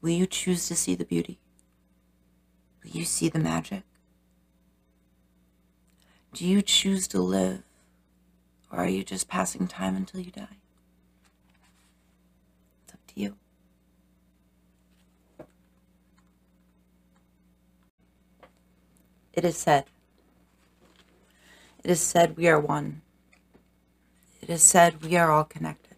[0.01, 1.38] Will you choose to see the beauty?
[2.83, 3.83] You see the magic?
[6.33, 7.63] Do you choose to live,
[8.71, 10.57] or are you just passing time until you die?
[12.83, 13.35] It's up to you.
[19.33, 19.85] It is said.
[21.83, 23.01] It is said we are one.
[24.41, 25.95] It is said we are all connected.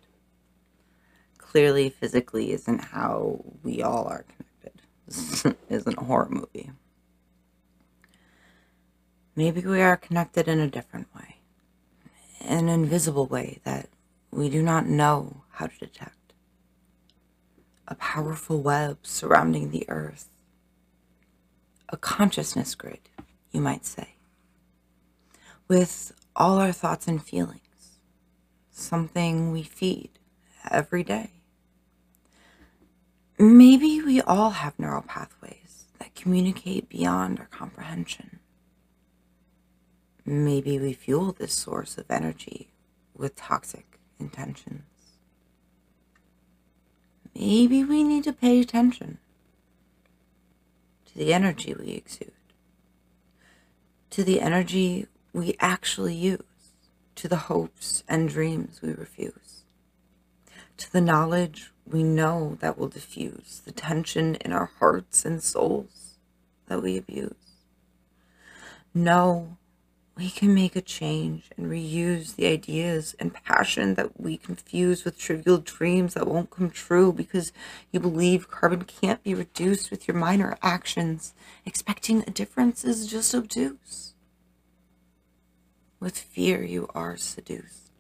[1.38, 4.41] Clearly, physically isn't how we all are connected.
[5.70, 6.72] Isn't a horror movie.
[9.36, 11.38] Maybe we are connected in a different way,
[12.42, 13.88] an invisible way that
[14.30, 16.34] we do not know how to detect.
[17.88, 20.30] A powerful web surrounding the earth,
[21.90, 23.10] a consciousness grid,
[23.52, 24.16] you might say,
[25.68, 28.00] with all our thoughts and feelings,
[28.72, 30.10] something we feed
[30.70, 31.41] every day.
[33.42, 38.40] Maybe we all have neural pathways that communicate beyond our comprehension
[40.26, 42.70] Maybe we fuel this source of energy
[43.16, 44.84] with toxic intentions.
[47.36, 49.18] Maybe we need to pay attention
[51.08, 52.32] to the energy we exude,
[54.12, 56.44] to the energy we actually use,
[57.16, 59.64] to the hopes and dreams we refuse,
[60.78, 66.18] to the knowledge we know that will diffuse the tension in our hearts and souls
[66.68, 67.34] that we abuse.
[68.94, 69.58] Know
[70.18, 75.18] we can make a change and reuse the ideas and passion that we confuse with
[75.18, 77.52] trivial dreams that won't come true because
[77.92, 81.34] you believe carbon can't be reduced with your minor actions.
[81.66, 84.14] Expecting a difference is just obtuse.
[86.00, 87.92] With fear, you are seduced.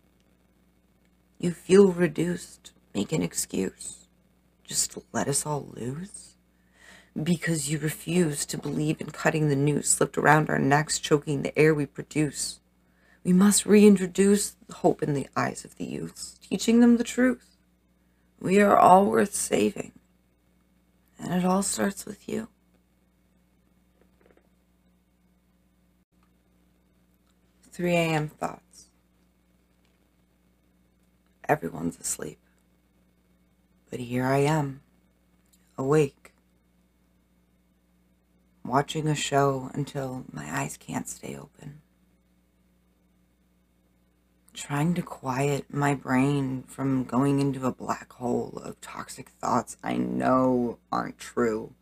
[1.40, 4.08] You feel reduced, make an excuse.
[4.64, 6.36] Just let us all lose
[7.22, 11.58] because you refuse to believe in cutting the noose slipped around our necks, choking the
[11.58, 12.60] air we produce.
[13.24, 17.58] We must reintroduce hope in the eyes of the youths, teaching them the truth.
[18.40, 19.92] We are all worth saving,
[21.20, 22.48] and it all starts with you.
[27.72, 28.30] 3 a.m.
[28.30, 28.88] thoughts.
[31.48, 32.41] Everyone's asleep.
[33.92, 34.80] But here I am,
[35.78, 36.32] awake,
[38.64, 41.82] watching a show until my eyes can't stay open.
[44.54, 49.98] Trying to quiet my brain from going into a black hole of toxic thoughts I
[49.98, 51.74] know aren't true,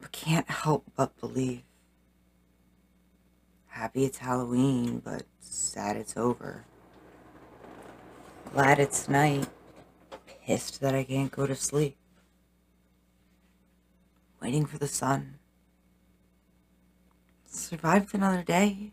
[0.00, 1.62] but can't help but believe.
[3.68, 6.66] Happy it's Halloween, but sad it's over.
[8.52, 9.48] Glad it's night.
[10.44, 11.96] Pissed that I can't go to sleep.
[14.40, 15.38] Waiting for the sun.
[17.46, 18.92] Survived another day.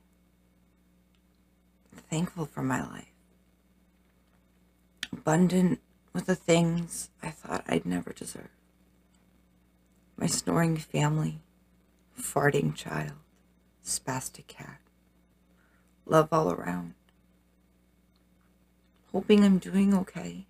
[2.10, 3.06] Thankful for my life.
[5.12, 5.80] Abundant
[6.14, 8.50] with the things I thought I'd never deserve.
[10.18, 11.40] My snoring family,
[12.20, 13.14] farting child,
[13.84, 14.80] spastic cat.
[16.06, 16.94] Love all around
[19.12, 20.46] hoping I'm doing okay.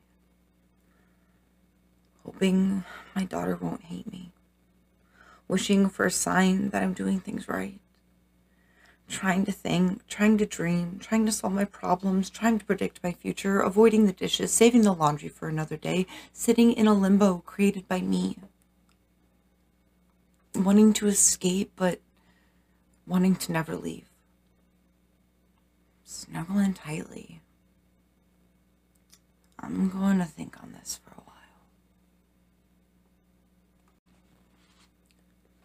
[2.30, 2.84] Hoping
[3.16, 4.32] my daughter won't hate me.
[5.48, 7.80] Wishing for a sign that I'm doing things right.
[9.08, 13.14] Trying to think, trying to dream, trying to solve my problems, trying to predict my
[13.14, 17.88] future, avoiding the dishes, saving the laundry for another day, sitting in a limbo created
[17.88, 18.38] by me.
[20.54, 22.00] Wanting to escape, but
[23.08, 24.06] wanting to never leave.
[26.04, 27.42] Snuggle in tightly.
[29.60, 31.26] I'm going to think on this for a while.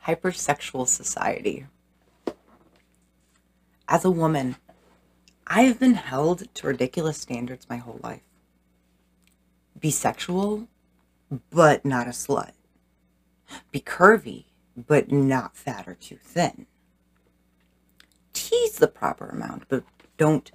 [0.07, 1.67] Hypersexual society.
[3.89, 4.57] As a woman,
[5.47, 8.23] I have been held to ridiculous standards my whole life.
[9.79, 10.69] Be sexual,
[11.51, 12.53] but not a slut.
[13.71, 14.45] Be curvy,
[14.77, 16.67] but not fat or too thin.
[18.33, 19.85] Tease the proper amount, but
[20.17, 20.51] don't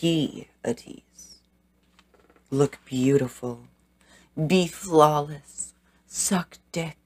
[0.00, 1.24] be a tease
[2.54, 3.66] look beautiful,
[4.46, 5.74] be flawless,
[6.06, 7.03] suck dick,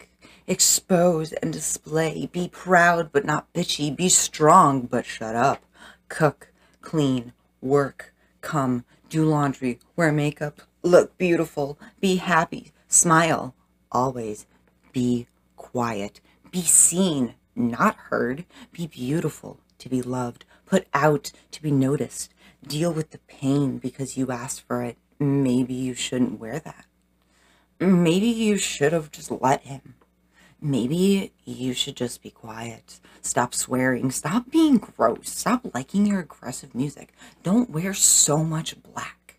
[0.49, 5.63] expose and display, be proud but not bitchy, be strong but shut up,
[6.09, 13.55] cook, clean, work, come, do laundry, wear makeup, look beautiful, be happy, smile,
[13.93, 14.47] always
[14.93, 15.27] be
[15.57, 16.21] quiet,
[16.51, 22.33] be seen, not heard, be beautiful to be loved, put out to be noticed,
[22.67, 26.87] deal with the pain because you asked for it, maybe you shouldn't wear that.
[27.81, 29.95] Maybe you should have just let him.
[30.61, 33.01] Maybe you should just be quiet.
[33.23, 34.11] Stop swearing.
[34.11, 35.31] Stop being gross.
[35.31, 37.13] Stop liking your aggressive music.
[37.43, 39.39] Don't wear so much black.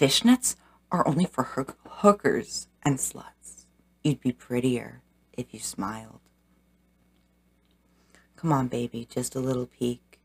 [0.00, 0.56] Fishnets
[0.90, 3.66] are only for hook- hookers and sluts.
[4.02, 5.02] You'd be prettier
[5.34, 6.20] if you smiled.
[8.36, 10.20] Come on, baby, just a little peek.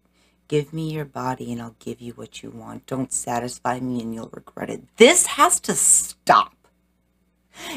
[0.48, 2.86] Give me your body and I'll give you what you want.
[2.86, 4.84] Don't satisfy me and you'll regret it.
[4.98, 6.59] This has to stop.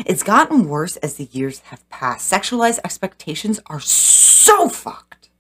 [0.07, 2.31] It's gotten worse as the years have passed.
[2.31, 5.31] Sexualized expectations are so fucked.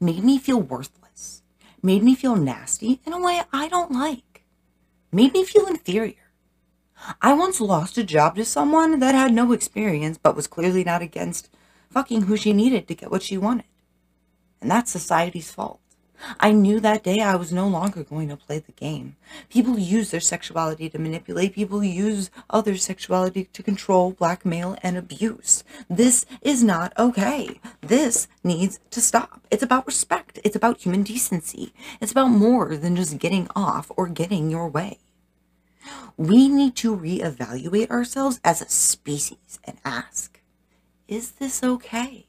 [0.00, 1.42] Made me feel worthless.
[1.82, 4.44] Made me feel nasty in a way I don't like.
[5.10, 6.14] Made me feel inferior.
[7.20, 11.02] I once lost a job to someone that had no experience but was clearly not
[11.02, 11.50] against
[11.90, 13.66] fucking who she needed to get what she wanted.
[14.60, 15.80] And that's society's fault.
[16.38, 19.16] I knew that day I was no longer going to play the game.
[19.48, 21.54] People use their sexuality to manipulate.
[21.54, 25.64] People use other sexuality to control, blackmail, and abuse.
[25.88, 27.60] This is not okay.
[27.80, 29.46] This needs to stop.
[29.50, 30.38] It's about respect.
[30.44, 31.72] It's about human decency.
[32.00, 34.98] It's about more than just getting off or getting your way.
[36.16, 40.40] We need to reevaluate ourselves as a species and ask,
[41.08, 42.26] is this okay?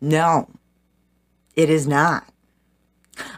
[0.00, 0.50] No,
[1.54, 2.32] it is not.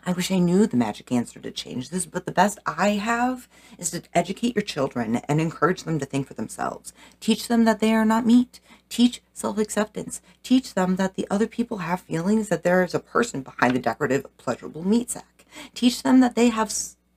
[0.07, 3.49] I wish I knew the magic answer to change this, but the best I have
[3.79, 6.93] is to educate your children and encourage them to think for themselves.
[7.21, 8.61] Teach them that they are not meat.
[8.89, 10.21] Teach self acceptance.
[10.43, 13.81] Teach them that the other people have feelings, that there is a person behind the
[13.81, 15.47] decorative, pleasurable meat sack.
[15.75, 16.73] Teach them that they have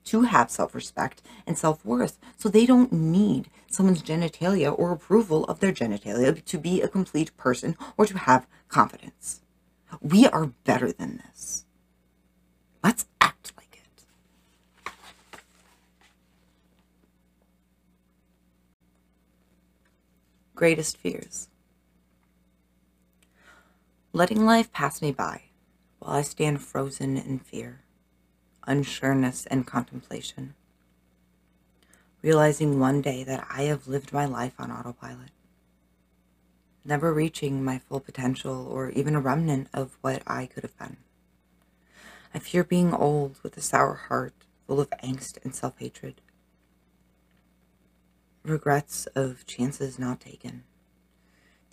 [0.06, 5.46] to have self respect and self worth, so they don't need someone's genitalia or approval
[5.46, 9.42] of their genitalia to be a complete person or to have confidence.
[10.02, 11.66] We are better than this.
[12.84, 14.92] Let's act like it.
[20.56, 21.50] Greatest fears.
[24.14, 25.44] Letting life pass me by
[26.00, 27.84] while I stand frozen in fear,
[28.68, 30.56] unsureness, and contemplation.
[32.22, 35.32] Realizing one day that I have lived my life on autopilot,
[36.84, 40.98] never reaching my full potential or even a remnant of what I could have been
[42.34, 44.34] I fear being old with a sour heart
[44.68, 46.22] full of angst and self hatred.
[48.44, 50.64] Regrets of chances not taken,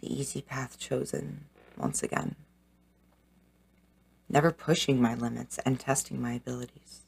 [0.01, 1.47] the easy path chosen
[1.77, 2.35] once again.
[4.29, 7.03] Never pushing my limits and testing my abilities.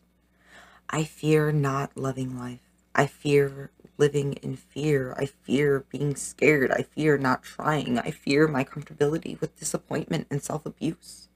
[0.88, 2.61] I fear not loving life.
[2.94, 5.14] I fear living in fear.
[5.18, 6.70] I fear being scared.
[6.72, 7.98] I fear not trying.
[7.98, 11.28] I fear my comfortability with disappointment and self abuse.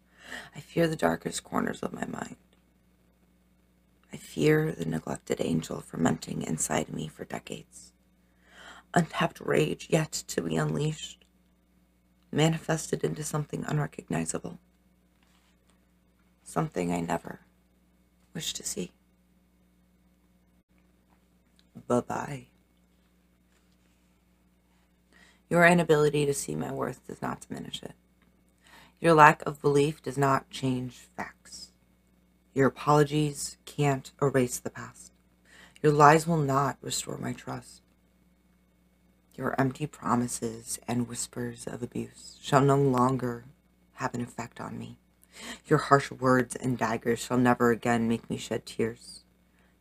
[0.54, 2.36] I fear the darkest corners of my mind.
[4.12, 7.92] I fear the neglected angel fermenting inside me for decades.
[8.94, 11.24] Untapped rage yet to be unleashed,
[12.30, 14.58] manifested into something unrecognizable.
[16.44, 17.40] Something I never
[18.34, 18.92] wish to see.
[21.88, 22.46] Bye bye.
[25.50, 27.94] Your inability to see my worth does not diminish it.
[29.00, 31.72] Your lack of belief does not change facts.
[32.54, 35.12] Your apologies can't erase the past.
[35.82, 37.82] Your lies will not restore my trust.
[39.34, 43.44] Your empty promises and whispers of abuse shall no longer
[43.94, 44.98] have an effect on me.
[45.66, 49.24] Your harsh words and daggers shall never again make me shed tears.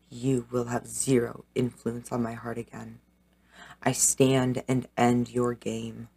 [0.09, 2.99] You will have zero influence on my heart again.
[3.81, 6.09] I stand and end your game.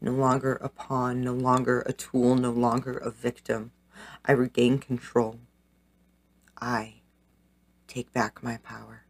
[0.00, 3.72] No longer a pawn, no longer a tool, no longer a victim.
[4.24, 5.40] I regain control.
[6.60, 7.02] I
[7.86, 9.04] take back my power.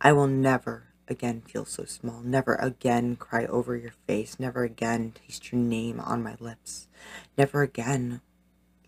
[0.00, 5.12] I will never again feel so small, never again cry over your face, never again
[5.12, 6.86] taste your name on my lips,
[7.36, 8.20] never again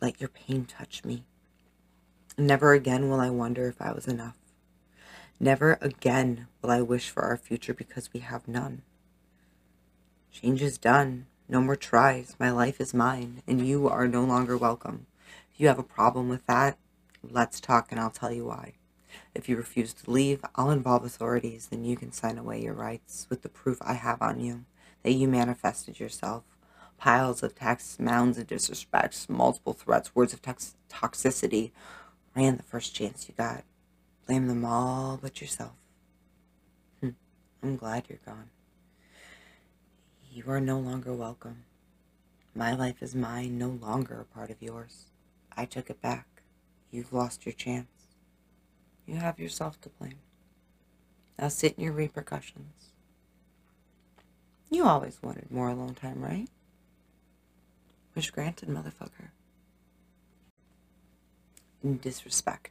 [0.01, 1.25] let your pain touch me.
[2.39, 4.37] Never again will I wonder if I was enough.
[5.39, 8.83] Never again will I wish for our future because we have none.
[10.33, 11.26] Change is done.
[11.49, 12.37] No more tries.
[12.39, 15.07] My life is mine, and you are no longer welcome.
[15.53, 16.78] If you have a problem with that,
[17.28, 18.74] let's talk and I'll tell you why.
[19.35, 23.26] If you refuse to leave, I'll involve authorities, then you can sign away your rights
[23.28, 24.64] with the proof I have on you
[25.03, 26.45] that you manifested yourself.
[26.97, 31.72] Piles of texts, mounds of disrespect, multiple threats, words of tox- toxicity
[32.37, 33.64] ran the first chance you got.
[34.26, 35.76] Blame them all but yourself.
[37.01, 37.16] Hm.
[37.62, 38.51] I'm glad you're gone.
[40.33, 41.64] You are no longer welcome.
[42.55, 45.07] My life is mine, no longer a part of yours.
[45.57, 46.43] I took it back.
[46.93, 47.89] You've lost your chance.
[49.07, 50.20] You have yourself to blame.
[51.37, 52.93] Now sit in your repercussions.
[54.70, 56.49] You always wanted more alone time, right?
[58.14, 59.31] Wish granted, motherfucker.
[61.83, 62.70] And disrespect.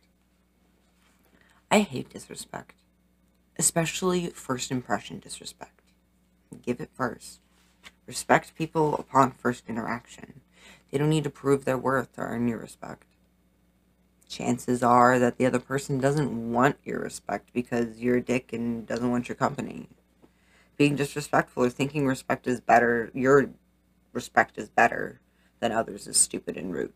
[1.70, 2.76] I hate disrespect,
[3.58, 5.82] especially first impression disrespect.
[6.62, 7.42] Give it first.
[8.10, 10.42] Respect people upon first interaction.
[10.92, 13.06] They don't need to prove their worth or earn your respect
[14.30, 18.86] chances are that the other person doesn't want your respect because you're a dick and
[18.88, 19.90] doesn't want your company.
[20.78, 23.50] Being disrespectful or thinking respect is better, your
[24.14, 25.20] respect is better
[25.60, 26.94] than others is stupid and rude.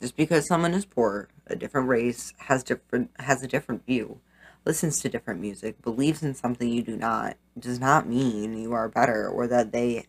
[0.00, 4.20] Just because someone is poor, a different race, has different has a different view,
[4.64, 8.88] listens to different music, believes in something you do not, does not mean you are
[8.88, 10.06] better or that they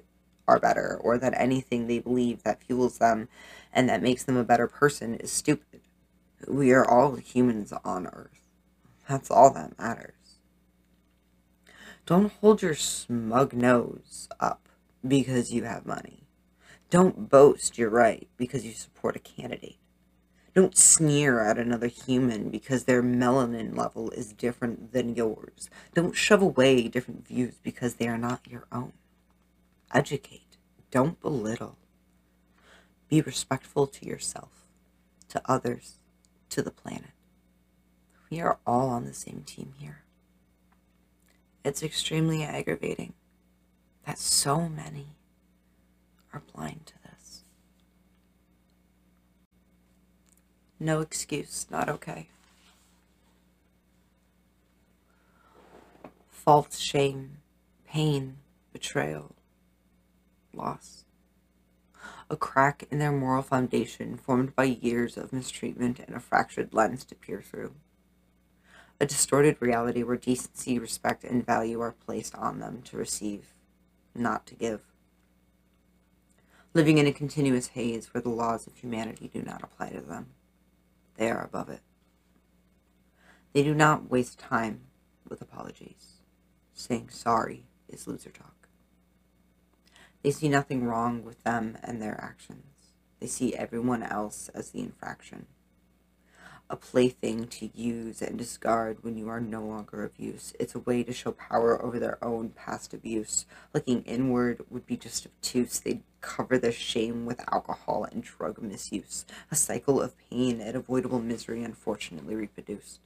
[0.49, 3.29] are better or that anything they believe that fuels them
[3.71, 5.81] and that makes them a better person is stupid.
[6.47, 8.47] We are all humans on earth.
[9.07, 10.13] That's all that matters.
[12.05, 14.67] Don't hold your smug nose up
[15.07, 16.23] because you have money.
[16.89, 19.77] Don't boast you're right because you support a candidate.
[20.55, 25.69] Don't sneer at another human because their melanin level is different than yours.
[25.93, 28.93] Don't shove away different views because they are not your own.
[29.93, 30.57] Educate.
[30.91, 31.77] Don't belittle.
[33.07, 34.65] Be respectful to yourself,
[35.29, 35.97] to others,
[36.49, 37.11] to the planet.
[38.29, 40.03] We are all on the same team here.
[41.63, 43.13] It's extremely aggravating
[44.05, 45.07] that so many
[46.33, 47.43] are blind to this.
[50.79, 52.29] No excuse, not okay.
[56.29, 57.37] False shame,
[57.87, 58.37] pain,
[58.71, 59.35] betrayal,
[60.59, 61.05] loss
[62.29, 67.03] a crack in their moral foundation formed by years of mistreatment and a fractured lens
[67.05, 67.73] to peer through.
[69.01, 73.53] A distorted reality where decency, respect, and value are placed on them to receive,
[74.13, 74.81] not to give.
[76.73, 80.27] Living in a continuous haze where the laws of humanity do not apply to them.
[81.15, 81.81] They are above it.
[83.53, 84.81] They do not waste time
[85.27, 86.19] with apologies.
[86.73, 88.58] Saying sorry is loser talk.
[90.23, 92.65] They see nothing wrong with them and their actions.
[93.19, 95.47] They see everyone else as the infraction.
[96.69, 100.53] a plaything to use and discard when you are no longer of use.
[100.59, 103.45] It's a way to show power over their own past abuse.
[103.73, 105.79] Looking inward would be just obtuse.
[105.79, 111.19] They'd cover their shame with alcohol and drug misuse, a cycle of pain and avoidable
[111.21, 112.99] misery unfortunately reproduced.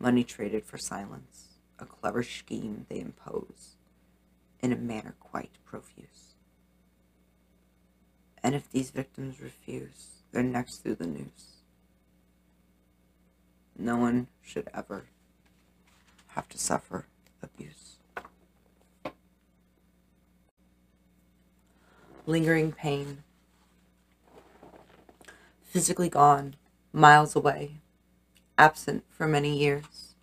[0.00, 3.76] Money traded for silence, a clever scheme they impose,
[4.60, 6.13] in a manner quite profuse.
[8.44, 11.62] And if these victims refuse, they're next through the noose.
[13.76, 15.06] No one should ever
[16.28, 17.06] have to suffer
[17.42, 17.96] abuse.
[22.26, 23.24] Lingering pain.
[25.62, 26.56] Physically gone,
[26.92, 27.80] miles away,
[28.58, 30.14] absent for many years.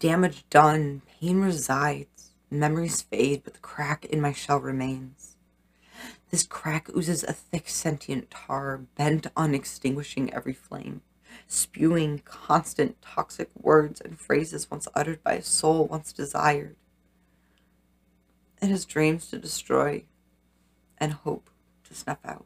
[0.00, 5.36] Damage done, pain resides, memories fade, but the crack in my shell remains.
[6.30, 11.02] This crack oozes a thick sentient tar, bent on extinguishing every flame
[11.46, 16.76] spewing constant toxic words and phrases once uttered by a soul once desired.
[18.60, 20.04] It has dreams to destroy
[20.98, 21.48] and hope
[21.84, 22.44] to snuff out,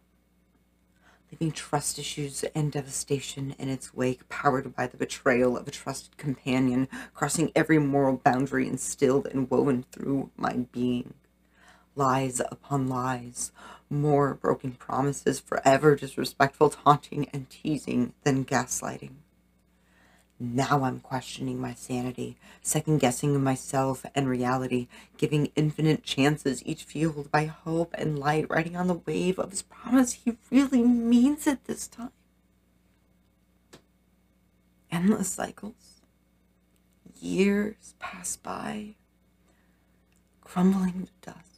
[1.30, 6.16] leaving trust issues and devastation in its wake, powered by the betrayal of a trusted
[6.16, 11.14] companion, crossing every moral boundary instilled and woven through my being.
[11.94, 13.52] Lies upon lies,
[13.90, 19.16] more broken promises, forever disrespectful taunting and teasing than gaslighting.
[20.40, 24.88] Now I'm questioning my sanity, second guessing myself and reality,
[25.18, 29.62] giving infinite chances, each fueled by hope and light, riding on the wave of his
[29.62, 30.14] promise.
[30.14, 32.10] He really means it this time.
[34.90, 36.00] Endless cycles.
[37.20, 38.94] Years pass by,
[40.40, 41.51] crumbling to dust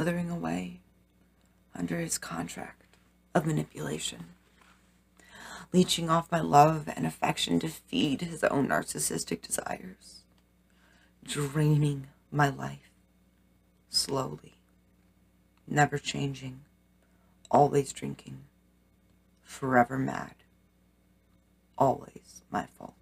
[0.00, 0.80] withering away
[1.74, 2.96] under his contract
[3.34, 4.24] of manipulation,
[5.74, 10.22] leeching off my love and affection to feed his own narcissistic desires,
[11.22, 12.90] draining my life
[13.90, 14.54] slowly,
[15.68, 16.62] never changing,
[17.50, 18.38] always drinking,
[19.42, 20.34] forever mad,
[21.76, 22.94] always my fault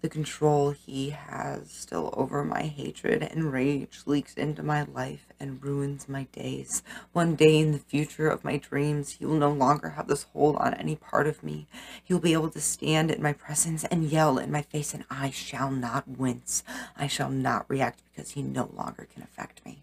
[0.00, 5.62] the control he has still over my hatred and rage leaks into my life and
[5.62, 6.82] ruins my days.
[7.12, 10.54] One day in the future of my dreams, he will no longer have this hold
[10.56, 11.66] on any part of me.
[12.02, 15.04] He will be able to stand in my presence and yell in my face, and
[15.10, 16.62] I shall not wince.
[16.96, 19.82] I shall not react because he no longer can affect me.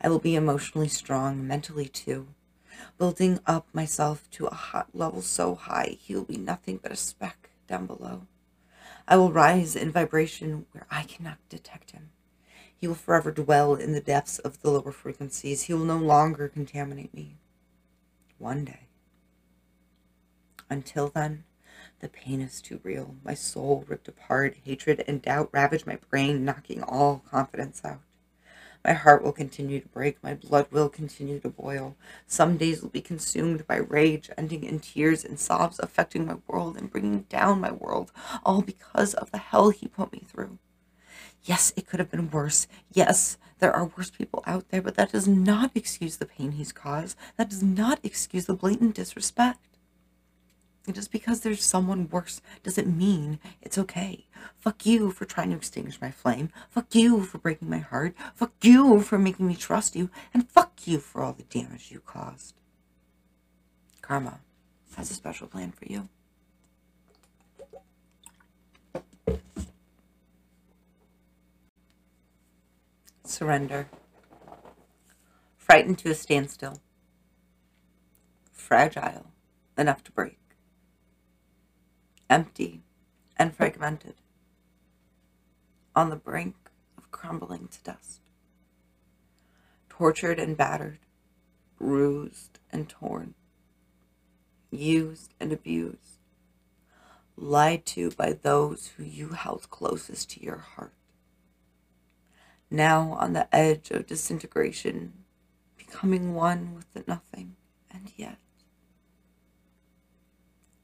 [0.00, 2.28] I will be emotionally strong, mentally too,
[2.98, 6.96] building up myself to a hot level so high he will be nothing but a
[6.96, 8.22] speck down below.
[9.10, 12.10] I will rise in vibration where I cannot detect him.
[12.76, 15.62] He will forever dwell in the depths of the lower frequencies.
[15.62, 17.38] He will no longer contaminate me.
[18.36, 18.88] One day.
[20.68, 21.44] Until then,
[22.00, 23.16] the pain is too real.
[23.24, 28.02] My soul ripped apart, hatred and doubt ravage my brain, knocking all confidence out.
[28.88, 30.16] My heart will continue to break.
[30.22, 31.94] My blood will continue to boil.
[32.26, 36.78] Some days will be consumed by rage, ending in tears and sobs, affecting my world
[36.78, 38.12] and bringing down my world,
[38.46, 40.56] all because of the hell he put me through.
[41.44, 42.66] Yes, it could have been worse.
[42.90, 46.72] Yes, there are worse people out there, but that does not excuse the pain he's
[46.72, 47.18] caused.
[47.36, 49.67] That does not excuse the blatant disrespect.
[50.92, 54.26] Just because there's someone worse doesn't mean it's okay.
[54.58, 56.50] Fuck you for trying to extinguish my flame.
[56.70, 58.14] Fuck you for breaking my heart.
[58.34, 60.10] Fuck you for making me trust you.
[60.32, 62.54] And fuck you for all the damage you caused.
[64.00, 64.40] Karma
[64.96, 66.08] has a special plan for you.
[73.24, 73.88] Surrender.
[75.58, 76.80] Frightened to a standstill.
[78.52, 79.26] Fragile
[79.76, 80.37] enough to break
[82.30, 82.82] empty
[83.36, 84.14] and fragmented,
[85.94, 86.54] on the brink
[86.96, 88.20] of crumbling to dust.
[89.88, 90.98] Tortured and battered,
[91.76, 93.34] bruised and torn,
[94.70, 96.18] used and abused,
[97.36, 100.92] lied to by those who you held closest to your heart.
[102.70, 105.24] Now on the edge of disintegration,
[105.76, 107.56] becoming one with the nothing,
[107.90, 108.38] and yet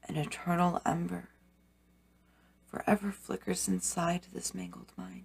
[0.07, 1.29] an eternal ember
[2.75, 5.23] forever flickers inside this mangled mind.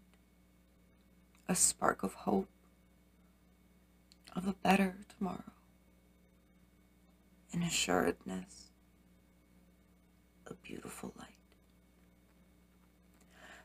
[1.49, 2.49] A spark of hope
[4.37, 5.53] of a better tomorrow.
[7.53, 8.71] An assuredness,
[10.47, 11.27] a beautiful light.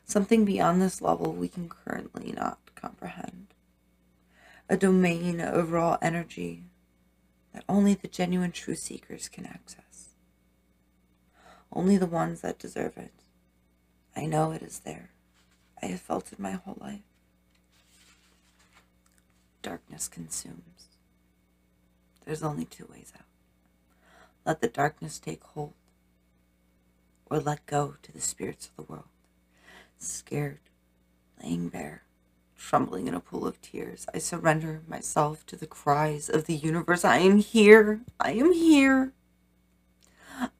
[0.04, 3.54] Something beyond this level we can currently not comprehend.
[4.68, 6.64] A domain of raw energy
[7.54, 10.08] that only the genuine true seekers can access.
[11.72, 13.12] only the ones that deserve it.
[14.16, 15.10] I know it is there.
[15.82, 17.00] I have felt it my whole life.
[19.62, 20.88] Darkness consumes.
[22.24, 23.26] There's only two ways out.
[24.46, 25.74] Let the darkness take hold,
[27.28, 29.08] or let go to the spirits of the world.
[29.98, 30.60] Scared,
[31.42, 32.02] laying bare,
[32.56, 37.04] trembling in a pool of tears, I surrender myself to the cries of the universe.
[37.04, 38.00] I am here.
[38.18, 39.12] I am here.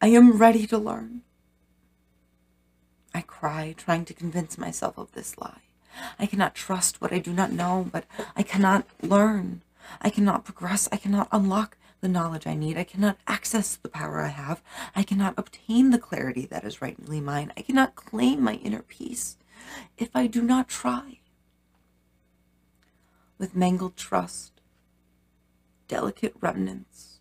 [0.01, 1.23] I am ready to learn.
[3.17, 5.63] I cry, trying to convince myself of this lie.
[6.19, 8.05] I cannot trust what I do not know, but
[8.37, 9.63] I cannot learn.
[10.03, 10.87] I cannot progress.
[10.93, 12.77] I cannot unlock the knowledge I need.
[12.77, 14.63] I cannot access the power I have.
[14.95, 17.55] I cannot obtain the clarity that is rightly mine.
[17.57, 19.39] I cannot claim my inner peace
[19.97, 21.21] if I do not try.
[23.39, 24.61] With mangled trust,
[25.89, 27.21] delicate remnants,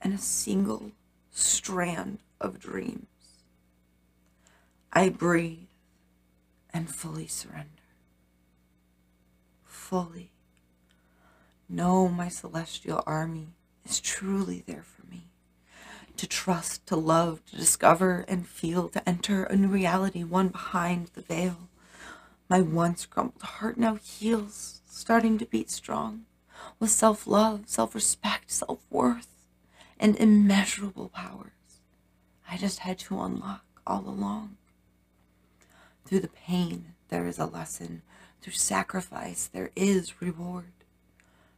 [0.00, 0.92] and a single
[1.32, 3.08] strand of dreams,
[4.98, 5.68] I breathe
[6.70, 7.86] and fully surrender.
[9.64, 10.32] Fully.
[11.68, 13.50] Know my celestial army
[13.84, 15.28] is truly there for me.
[16.16, 21.12] To trust, to love, to discover and feel, to enter a new reality, one behind
[21.14, 21.68] the veil.
[22.50, 26.24] My once crumbled heart now heals, starting to beat strong,
[26.80, 29.28] with self love, self respect, self worth,
[30.00, 31.52] and immeasurable powers
[32.50, 34.57] I just had to unlock all along.
[36.08, 38.00] Through the pain, there is a lesson.
[38.40, 40.72] Through sacrifice, there is reward.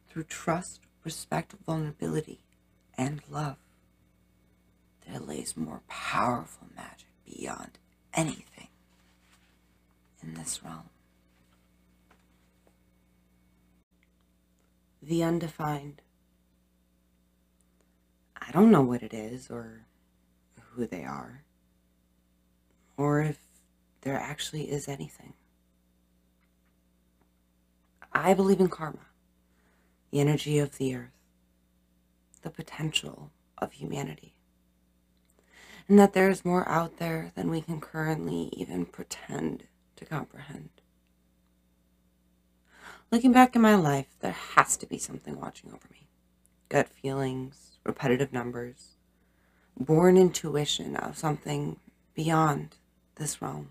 [0.09, 2.41] Through trust, respect, vulnerability,
[2.97, 3.55] and love,
[5.07, 7.79] there lays more powerful magic beyond
[8.13, 8.67] anything
[10.21, 10.89] in this realm.
[15.01, 16.01] The undefined.
[18.35, 19.85] I don't know what it is or
[20.73, 21.43] who they are,
[22.97, 23.37] or if
[24.01, 25.33] there actually is anything.
[28.13, 29.07] I believe in karma,
[30.11, 31.11] the energy of the earth,
[32.41, 34.35] the potential of humanity,
[35.87, 39.63] and that there is more out there than we can currently even pretend
[39.95, 40.69] to comprehend.
[43.11, 46.07] Looking back in my life, there has to be something watching over me.
[46.69, 48.95] Gut feelings, repetitive numbers,
[49.77, 51.77] born intuition of something
[52.13, 52.77] beyond
[53.15, 53.69] this realm.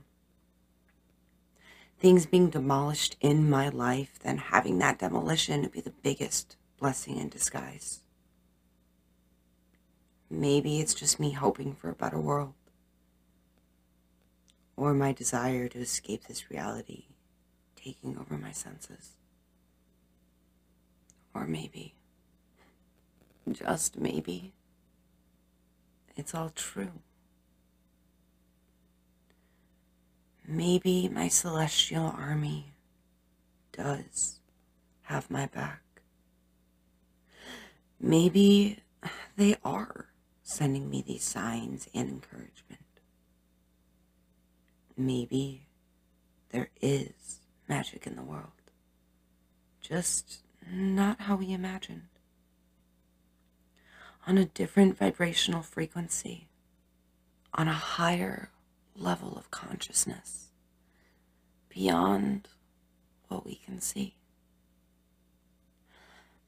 [2.01, 7.29] Things being demolished in my life, then having that demolition be the biggest blessing in
[7.29, 8.01] disguise.
[10.31, 12.55] Maybe it's just me hoping for a better world.
[14.77, 17.05] Or my desire to escape this reality
[17.77, 19.17] taking over my senses.
[21.35, 21.97] Or maybe,
[23.53, 24.55] just maybe,
[26.17, 27.03] it's all true.
[30.51, 32.73] Maybe my celestial army
[33.71, 34.41] does
[35.03, 35.81] have my back.
[38.01, 38.81] Maybe
[39.37, 40.09] they are
[40.43, 42.83] sending me these signs and encouragement.
[44.97, 45.69] Maybe
[46.49, 47.39] there is
[47.69, 48.51] magic in the world,
[49.81, 50.39] just
[50.69, 52.09] not how we imagined
[54.27, 56.49] on a different vibrational frequency,
[57.55, 58.51] on a higher
[58.97, 60.49] level of consciousness,
[61.69, 62.49] beyond
[63.29, 64.17] what we can see.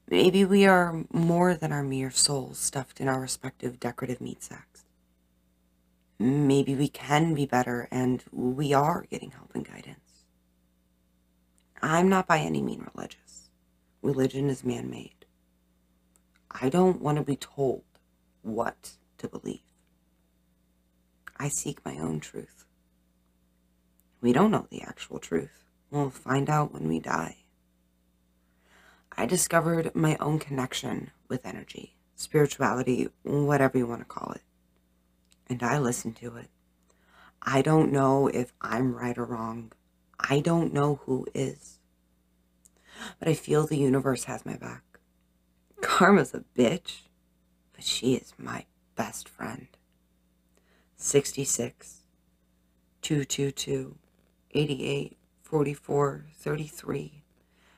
[0.07, 4.85] Maybe we are more than our mere souls stuffed in our respective decorative meat sacks.
[6.19, 10.25] Maybe we can be better and we are getting help and guidance.
[11.81, 13.49] I'm not by any means religious.
[14.01, 15.25] Religion is man made.
[16.51, 17.83] I don't want to be told
[18.41, 19.61] what to believe.
[21.37, 22.65] I seek my own truth.
[24.21, 25.65] We don't know the actual truth.
[25.91, 27.37] We'll find out when we die.
[29.15, 34.41] I discovered my own connection with energy, spirituality, whatever you want to call it.
[35.47, 36.49] And I listen to it.
[37.41, 39.73] I don't know if I'm right or wrong.
[40.19, 41.79] I don't know who is.
[43.19, 44.83] But I feel the universe has my back.
[45.81, 47.01] Karma's a bitch,
[47.73, 48.65] but she is my
[48.95, 49.67] best friend.
[51.03, 51.97] 66,
[53.01, 53.97] 222,
[54.51, 57.23] 88, 44, 33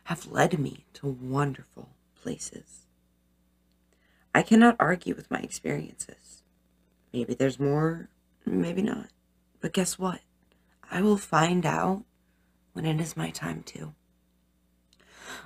[0.03, 1.89] have led me to wonderful
[2.21, 2.85] places.
[4.35, 6.43] I cannot argue with my experiences.
[7.11, 8.09] Maybe there's more,
[8.45, 9.07] maybe not.
[9.59, 10.21] But guess what?
[10.91, 12.03] I will find out
[12.73, 13.95] when it is my time to.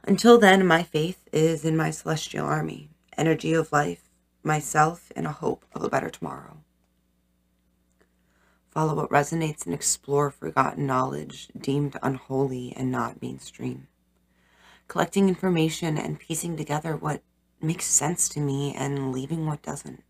[0.04, 4.10] Until then, my faith is in my celestial army, energy of life,
[4.44, 6.58] myself, and a hope of a better tomorrow.
[8.72, 13.88] Follow what resonates and explore forgotten knowledge deemed unholy and not mainstream.
[14.88, 17.24] Collecting information and piecing together what
[17.62, 20.04] makes sense to me and leaving what doesn't.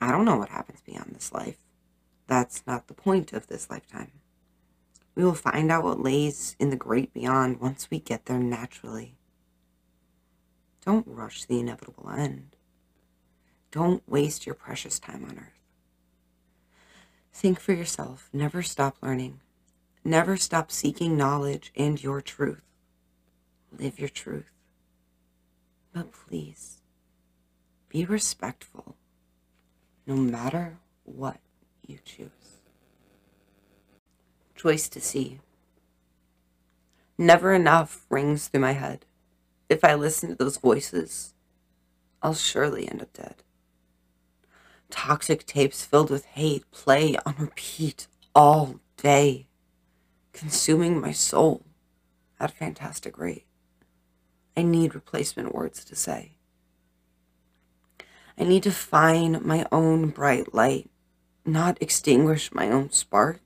[0.00, 1.58] I don't know what happens beyond this life.
[2.26, 4.12] That's not the point of this lifetime.
[5.14, 9.16] We will find out what lays in the great beyond once we get there naturally.
[10.84, 12.56] Don't rush the inevitable end.
[13.70, 15.51] Don't waste your precious time on earth.
[17.32, 18.28] Think for yourself.
[18.32, 19.40] Never stop learning.
[20.04, 22.62] Never stop seeking knowledge and your truth.
[23.76, 24.50] Live your truth.
[25.92, 26.80] But please,
[27.88, 28.96] be respectful
[30.06, 31.38] no matter what
[31.86, 32.28] you choose.
[34.54, 35.40] Choice to see.
[37.18, 39.04] Never enough rings through my head.
[39.68, 41.34] If I listen to those voices,
[42.22, 43.36] I'll surely end up dead.
[44.92, 49.46] Toxic tapes filled with hate play on repeat all day,
[50.32, 51.64] consuming my soul
[52.38, 53.46] at a fantastic rate.
[54.56, 56.32] I need replacement words to say.
[58.38, 60.88] I need to find my own bright light,
[61.44, 63.40] not extinguish my own spark.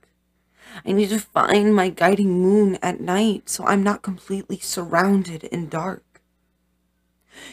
[0.84, 5.68] I need to find my guiding moon at night so I'm not completely surrounded in
[5.68, 6.03] dark.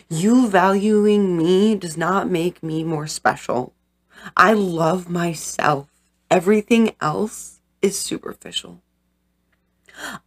[0.09, 3.73] You valuing me does not make me more special.
[4.35, 5.87] I love myself.
[6.29, 8.81] Everything else is superficial.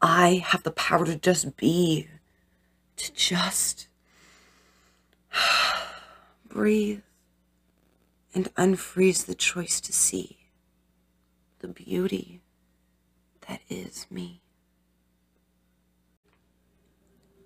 [0.01, 2.09] I have the power to just be,
[2.97, 3.88] to just
[6.49, 7.03] breathe
[8.34, 10.36] and unfreeze the choice to see
[11.61, 12.42] the beauty
[13.49, 14.40] that is me.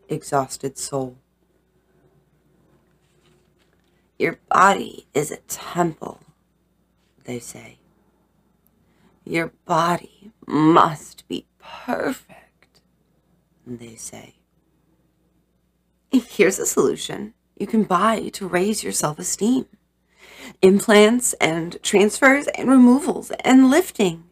[0.08, 1.16] Exhausted soul.
[4.18, 6.20] Your body is a temple,
[7.24, 7.78] they say.
[9.24, 12.80] Your body must be perfect,
[13.66, 14.36] they say.
[16.10, 19.66] Here's a solution you can buy to raise your self esteem
[20.62, 24.24] implants and transfers and removals and lifting,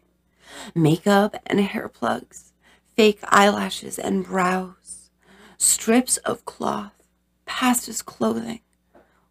[0.75, 2.51] makeup and hair plugs,
[2.95, 5.09] fake eyelashes and brows,
[5.57, 6.93] strips of cloth
[7.61, 8.61] as clothing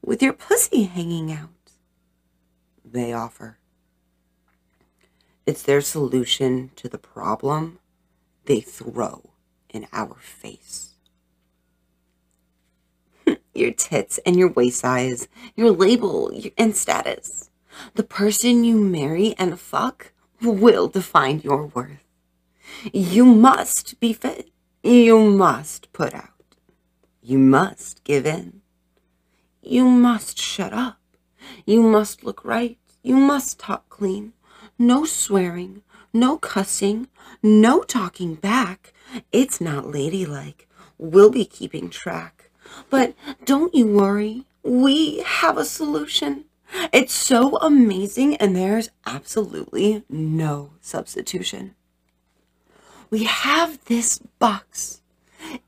[0.05, 1.58] with your pussy hanging out.
[2.91, 3.59] They offer.
[5.45, 7.81] It's their solution to the problem
[8.47, 9.31] they throw
[9.69, 10.95] in our face.
[13.55, 17.51] your tits and your waist size, your label and status.
[17.95, 22.03] The person you marry and fuck will define your worth.
[22.93, 24.51] You must be fit.
[24.83, 26.57] You must put out.
[27.23, 28.63] You must give in.
[29.63, 30.98] You must shut up.
[31.65, 32.79] You must look right.
[33.03, 34.33] You must talk clean.
[34.79, 35.83] No swearing.
[36.13, 37.09] No cussing.
[37.43, 38.93] No talking back.
[39.33, 40.69] It's not ladylike.
[40.99, 42.51] We'll be keeping track.
[42.91, 44.45] But don't you worry.
[44.63, 46.45] We have a solution.
[46.93, 51.75] It's so amazing and there's absolutely no substitution.
[53.11, 55.01] We have this box.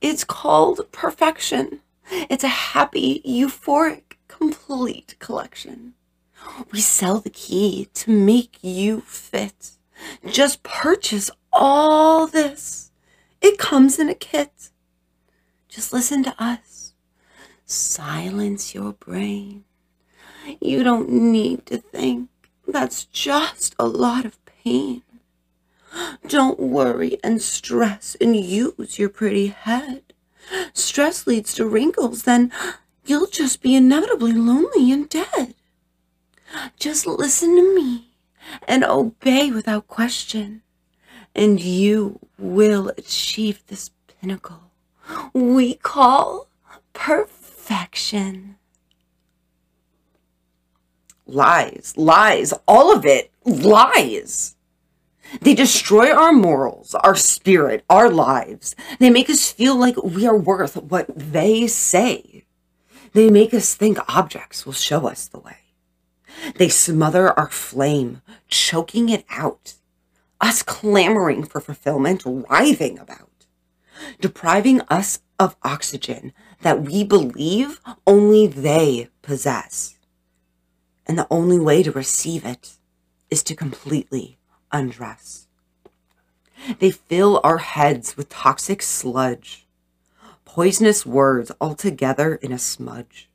[0.00, 1.80] It's called perfection.
[2.10, 4.09] It's a happy, euphoric,
[4.40, 5.92] complete collection.
[6.72, 9.72] We sell the key to make you fit.
[10.26, 12.90] Just purchase all this.
[13.42, 14.70] It comes in a kit.
[15.68, 16.94] Just listen to us.
[17.66, 19.64] Silence your brain.
[20.58, 22.30] You don't need to think.
[22.66, 25.02] That's just a lot of pain.
[26.26, 30.14] Don't worry and stress and use your pretty head.
[30.72, 32.50] Stress leads to wrinkles, then
[33.04, 35.54] you'll just be inevitably lonely and dead.
[36.78, 38.12] Just listen to me
[38.66, 40.62] and obey without question,
[41.34, 44.70] and you will achieve this pinnacle
[45.32, 46.48] we call
[46.92, 48.56] perfection.
[51.26, 54.56] Lies, lies, all of it, lies.
[55.40, 58.74] They destroy our morals, our spirit, our lives.
[58.98, 62.44] They make us feel like we are worth what they say.
[63.12, 65.56] They make us think objects will show us the way.
[66.56, 69.74] They smother our flame, choking it out,
[70.40, 73.46] us clamoring for fulfillment, writhing about,
[74.20, 76.32] depriving us of oxygen
[76.62, 79.98] that we believe only they possess.
[81.06, 82.76] And the only way to receive it
[83.28, 84.38] is to completely
[84.70, 85.48] undress.
[86.78, 89.59] They fill our heads with toxic sludge,
[90.54, 93.30] poisonous words all together in a smudge.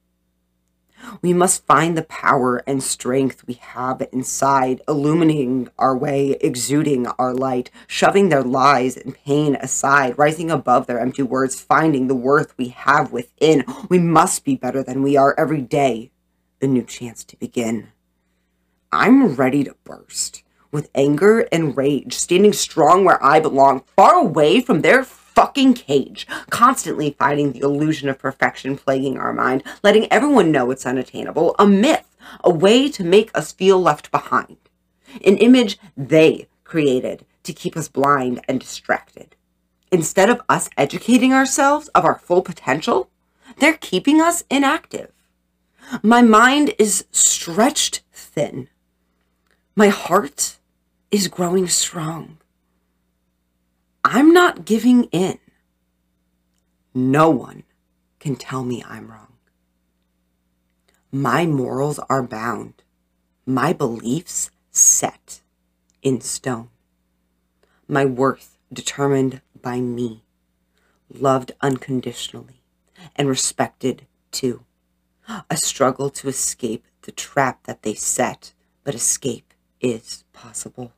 [1.21, 7.33] We must find the power and strength we have inside, illuminating our way, exuding our
[7.33, 12.53] light, shoving their lies and pain aside, rising above their empty words, finding the worth
[12.57, 13.63] we have within.
[13.87, 16.11] We must be better than we are every day.
[16.61, 17.93] A new chance to begin.
[18.91, 24.59] I'm ready to burst with anger and rage, standing strong where I belong, far away
[24.59, 25.05] from their
[25.35, 30.85] fucking cage, constantly fighting the illusion of perfection plaguing our mind, letting everyone know it's
[30.85, 34.57] unattainable, a myth, a way to make us feel left behind,
[35.25, 39.35] an image they created to keep us blind and distracted.
[39.91, 43.09] Instead of us educating ourselves of our full potential,
[43.59, 45.11] they're keeping us inactive.
[46.01, 48.69] My mind is stretched thin.
[49.75, 50.57] My heart
[51.11, 52.37] is growing strong.
[54.07, 55.39] I'm not giving in.
[56.93, 57.63] No one
[58.19, 59.33] can tell me I'm wrong.
[61.11, 62.83] My morals are bound,
[63.47, 65.41] my beliefs set
[66.03, 66.69] in stone,
[67.87, 70.23] my worth determined by me,
[71.11, 72.61] loved unconditionally
[73.15, 74.65] and respected too.
[75.49, 78.53] A struggle to escape the trap that they set,
[78.83, 79.51] but escape
[79.81, 80.93] is possible.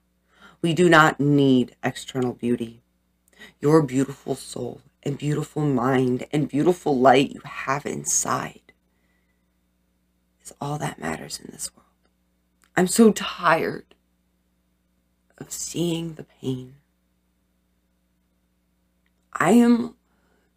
[0.61, 2.81] We do not need external beauty.
[3.59, 8.73] Your beautiful soul and beautiful mind and beautiful light you have inside
[10.43, 11.87] is all that matters in this world.
[12.75, 13.95] I'm so tired
[15.37, 16.75] of seeing the pain.
[19.33, 19.95] I am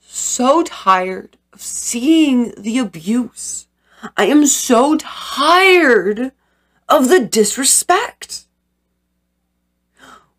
[0.00, 3.66] so tired of seeing the abuse.
[4.16, 6.32] I am so tired
[6.88, 8.46] of the disrespect.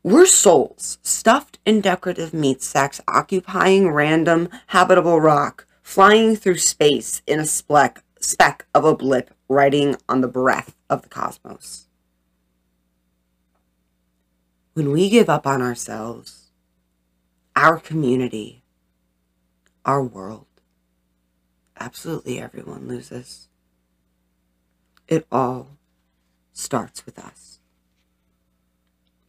[0.04, 7.40] We're souls, stuffed in decorative meat sacks, occupying random habitable rock, flying through space in
[7.40, 11.88] a speck, speck of a blip, riding on the breath of the cosmos.
[14.74, 16.50] When we give up on ourselves,
[17.56, 18.64] our community,
[19.86, 20.48] our world,
[21.80, 23.50] absolutely everyone loses.
[25.08, 25.78] It all
[26.54, 27.61] starts with us.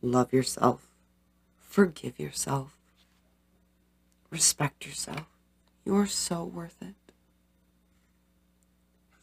[0.05, 0.89] Love yourself.
[1.61, 2.77] Forgive yourself.
[4.31, 5.27] Respect yourself.
[5.85, 6.95] You are so worth it.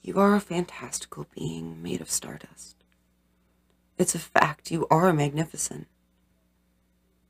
[0.02, 2.78] You are a fantastical being made of stardust.
[3.98, 4.72] It's a fact.
[4.72, 5.88] You are magnificent.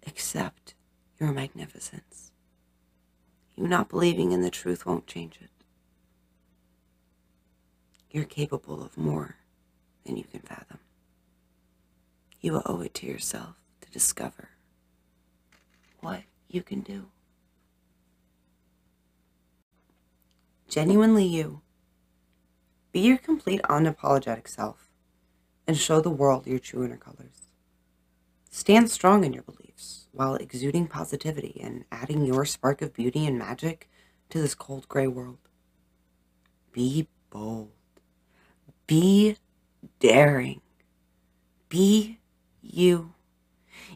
[0.05, 0.75] Accept
[1.19, 2.31] your magnificence.
[3.55, 5.49] You not believing in the truth won't change it.
[8.11, 9.37] You're capable of more
[10.05, 10.79] than you can fathom.
[12.41, 14.49] You will owe it to yourself to discover
[15.99, 17.07] what you can do.
[20.69, 21.61] Genuinely you.
[22.91, 24.89] Be your complete unapologetic self
[25.67, 27.49] and show the world your true inner colors.
[28.49, 33.37] Stand strong in your beliefs while exuding positivity and adding your spark of beauty and
[33.37, 33.89] magic
[34.29, 35.37] to this cold gray world.
[36.71, 37.71] Be bold.
[38.87, 39.37] Be
[39.99, 40.61] daring.
[41.67, 42.18] Be
[42.61, 43.13] you,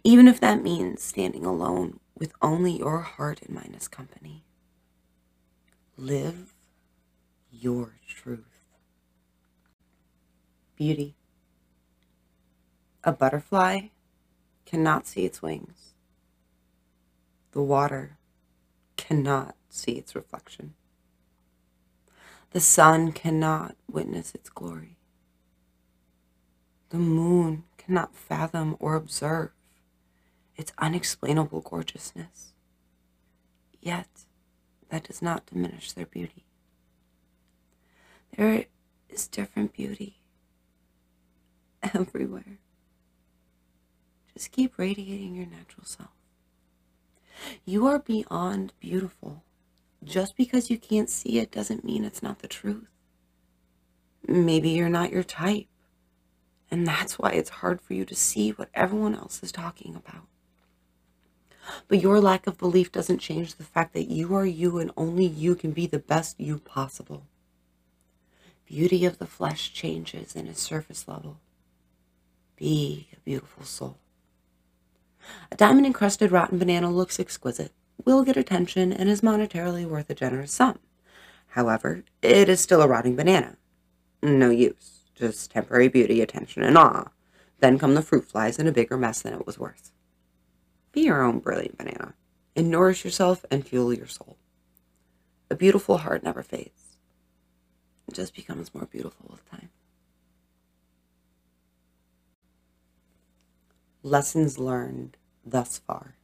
[0.04, 4.44] even if that means standing alone with only your heart and mind as company.
[5.98, 6.54] Live
[7.52, 8.66] your truth.
[10.76, 11.16] Beauty.
[13.04, 13.88] A butterfly
[14.66, 15.94] cannot see its wings.
[17.52, 18.18] The water
[18.98, 20.74] cannot see its reflection.
[22.52, 24.98] The sun cannot witness its glory.
[26.90, 29.52] The moon cannot fathom or observe
[30.56, 32.54] its unexplainable gorgeousness.
[33.82, 34.08] Yet,
[34.90, 36.46] that does not diminish their beauty.
[38.38, 38.66] There
[39.10, 40.20] is different beauty
[41.82, 42.60] everywhere.
[44.34, 46.10] Just keep radiating your natural self.
[47.66, 49.44] You are beyond beautiful.
[50.04, 52.88] Just because you can't see it doesn't mean it's not the truth.
[54.28, 55.68] Maybe you're not your type.
[56.74, 60.24] And that's why it's hard for you to see what everyone else is talking about.
[61.88, 65.24] But your lack of belief doesn't change the fact that you are you and only
[65.24, 67.28] you can be the best you possible.
[68.66, 71.38] Beauty of the flesh changes in its surface level.
[72.56, 73.98] Be a beautiful soul.
[75.52, 77.72] A diamond encrusted rotten banana looks exquisite,
[78.04, 80.80] will get attention, and is monetarily worth a generous sum.
[81.50, 83.58] However, it is still a rotting banana.
[84.24, 87.12] No use just temporary beauty, attention, and awe.
[87.60, 89.92] Then come the fruit flies and a bigger mess than it was worth.
[90.92, 92.14] Be your own brilliant banana
[92.56, 94.38] and nourish yourself and fuel your soul.
[95.50, 96.98] A beautiful heart never fades.
[98.08, 99.70] it just becomes more beautiful with time.
[104.02, 106.16] Lessons learned thus far.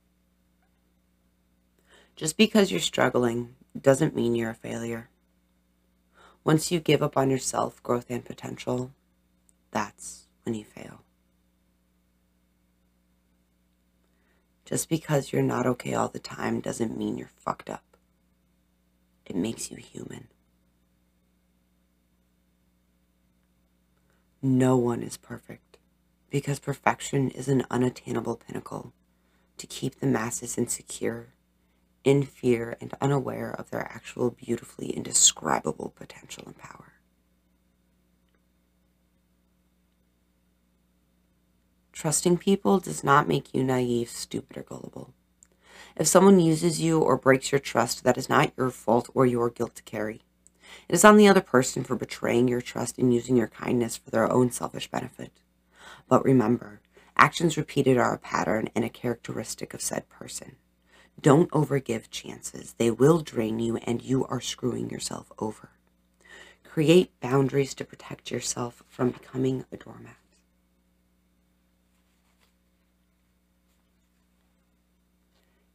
[2.16, 5.09] Just because you're struggling doesn't mean you're a failure.
[6.44, 8.91] Once you give up on yourself, growth, and potential,
[9.72, 11.02] that's when you fail.
[14.66, 17.98] Just because you're not okay all the time doesn't mean you're fucked up.
[19.26, 20.28] It makes you human.
[24.41, 25.78] No one is perfect
[26.30, 28.94] because perfection is an unattainable pinnacle
[29.57, 31.34] to keep the masses insecure,
[32.04, 36.94] in fear, and unaware of their actual beautifully indescribable potential and power.
[41.92, 45.14] Trusting people does not make you naive, stupid, or gullible.
[45.98, 49.50] If someone uses you or breaks your trust, that is not your fault or your
[49.50, 50.22] guilt to carry.
[50.88, 54.12] It is on the other person for betraying your trust and using your kindness for
[54.12, 55.42] their own selfish benefit.
[56.08, 56.80] But remember,
[57.18, 60.56] actions repeated are a pattern and a characteristic of said person.
[61.20, 62.74] Don't overgive chances.
[62.78, 65.70] They will drain you and you are screwing yourself over.
[66.64, 70.16] Create boundaries to protect yourself from becoming a doormat.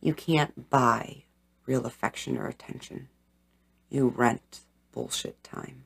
[0.00, 1.24] You can't buy
[1.66, 3.08] real affection or attention.
[3.88, 4.60] You rent
[4.92, 5.84] bullshit time.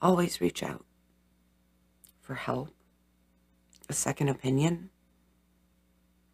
[0.00, 0.84] Always reach out
[2.20, 2.70] for help,
[3.92, 4.88] a second opinion,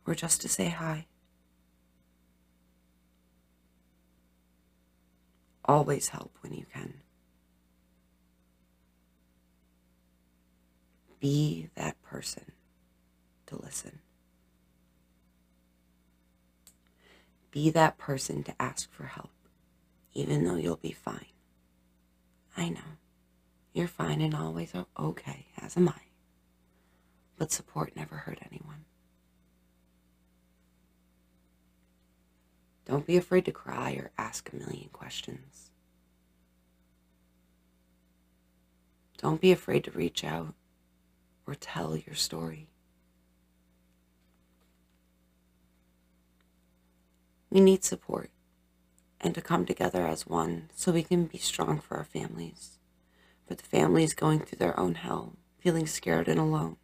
[0.06, 1.06] or just to say hi.
[5.64, 7.00] Always help when you can.
[11.18, 12.52] Be that person
[13.46, 13.98] to listen.
[17.50, 19.32] Be that person to ask for help,
[20.14, 21.34] even though you'll be fine.
[22.56, 22.98] I know.
[23.72, 26.07] You're fine and always okay, as am I.
[27.38, 28.84] But support never hurt anyone.
[32.84, 35.70] Don't be afraid to cry or ask a million questions.
[39.18, 40.54] Don't be afraid to reach out
[41.46, 42.68] or tell your story.
[47.50, 48.30] We need support
[49.20, 52.78] and to come together as one so we can be strong for our families,
[53.46, 56.76] for the families going through their own hell, feeling scared and alone,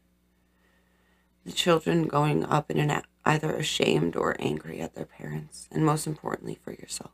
[1.45, 6.07] the children going up in an either ashamed or angry at their parents, and most
[6.07, 7.13] importantly for yourself.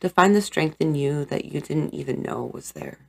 [0.00, 3.08] To find the strength in you that you didn't even know was there,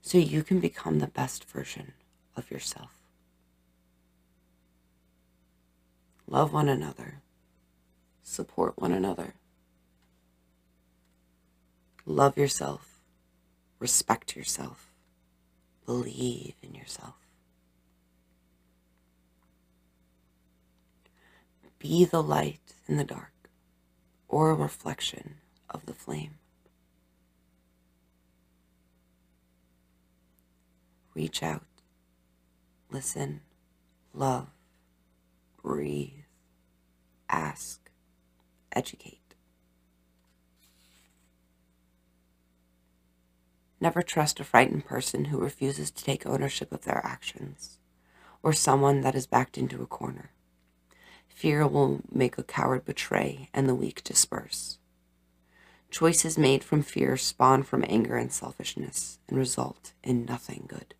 [0.00, 1.92] so you can become the best version
[2.36, 2.90] of yourself.
[6.26, 7.20] Love one another
[8.24, 9.34] support one another.
[12.06, 13.00] Love yourself,
[13.78, 14.92] respect yourself,
[15.86, 17.14] believe in yourself.
[21.84, 23.50] Be the light in the dark
[24.26, 25.34] or a reflection
[25.68, 26.38] of the flame.
[31.14, 31.66] Reach out,
[32.90, 33.42] listen,
[34.14, 34.46] love,
[35.62, 36.24] breathe,
[37.28, 37.90] ask,
[38.72, 39.34] educate.
[43.78, 47.76] Never trust a frightened person who refuses to take ownership of their actions,
[48.42, 50.30] or someone that is backed into a corner.
[51.34, 54.78] Fear will make a coward betray and the weak disperse.
[55.90, 60.94] Choices made from fear spawn from anger and selfishness and result in nothing good.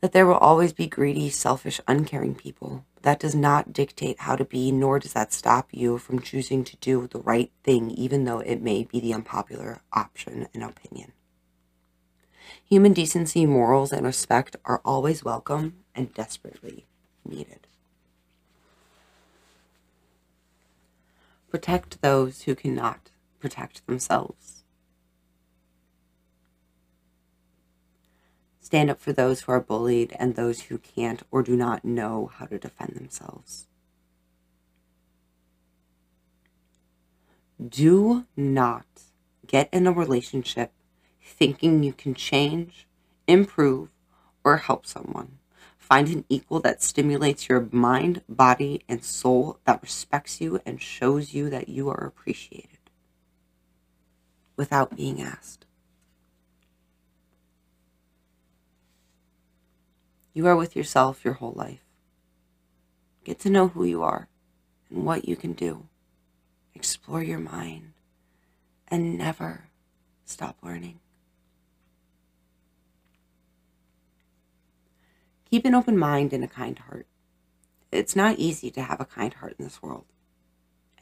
[0.00, 4.44] That there will always be greedy, selfish, uncaring people that does not dictate how to
[4.44, 8.40] be, nor does that stop you from choosing to do the right thing, even though
[8.40, 11.12] it may be the unpopular option and opinion.
[12.64, 16.86] Human decency, morals, and respect are always welcome and desperately
[17.28, 17.66] needed.
[21.50, 24.62] Protect those who cannot protect themselves.
[28.62, 32.30] Stand up for those who are bullied and those who can't or do not know
[32.34, 33.66] how to defend themselves.
[37.62, 38.86] Do not
[39.46, 40.72] get in a relationship
[41.22, 42.86] thinking you can change,
[43.26, 43.90] improve,
[44.42, 45.39] or help someone.
[45.90, 51.34] Find an equal that stimulates your mind, body, and soul, that respects you and shows
[51.34, 52.78] you that you are appreciated
[54.54, 55.66] without being asked.
[60.32, 61.84] You are with yourself your whole life.
[63.24, 64.28] Get to know who you are
[64.90, 65.88] and what you can do.
[66.72, 67.94] Explore your mind
[68.86, 69.64] and never
[70.24, 71.00] stop learning.
[75.50, 77.08] Keep an open mind and a kind heart.
[77.90, 80.04] It's not easy to have a kind heart in this world.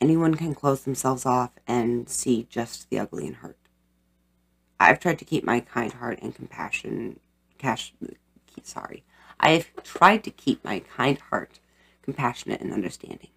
[0.00, 3.58] Anyone can close themselves off and see just the ugly and hurt.
[4.80, 7.20] I've tried to keep my kind heart and compassion,
[7.58, 7.92] cash,
[8.62, 9.04] sorry,
[9.38, 11.60] I've tried to keep my kind heart
[12.00, 13.30] compassionate and understanding.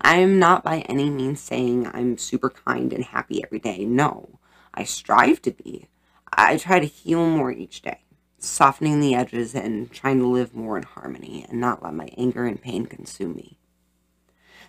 [0.00, 3.84] I am not by any means saying I'm super kind and happy every day.
[3.84, 4.38] No,
[4.72, 5.88] I strive to be.
[6.32, 8.00] I try to heal more each day
[8.38, 12.46] softening the edges and trying to live more in harmony and not let my anger
[12.46, 13.58] and pain consume me.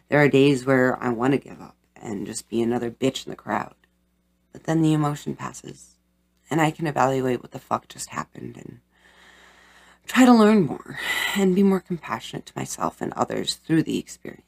[0.09, 3.29] There are days where I want to give up and just be another bitch in
[3.29, 3.75] the crowd.
[4.51, 5.95] But then the emotion passes
[6.49, 8.79] and I can evaluate what the fuck just happened and
[10.07, 10.99] try to learn more
[11.35, 14.45] and be more compassionate to myself and others through the experience.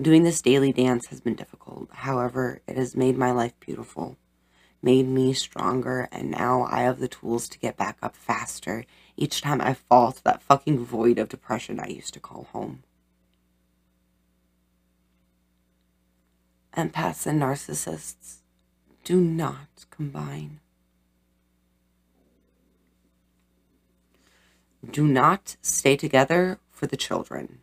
[0.00, 1.88] Doing this daily dance has been difficult.
[1.92, 4.18] However, it has made my life beautiful
[4.82, 8.84] made me stronger, and now I have the tools to get back up faster
[9.16, 12.82] each time I fall to that fucking void of depression I used to call home.
[16.76, 18.38] Empaths and narcissists
[19.04, 20.60] do not combine.
[24.88, 27.58] Do not stay together for the children.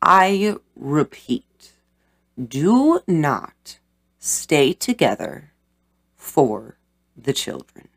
[0.00, 1.72] I repeat,
[2.38, 3.78] do not
[4.18, 5.49] stay together
[6.30, 6.78] for
[7.16, 7.88] the children.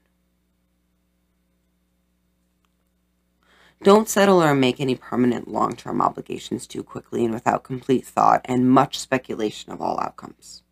[3.83, 8.41] Don't settle or make any permanent long term obligations too quickly and without complete thought
[8.45, 10.63] and much speculation of all outcomes.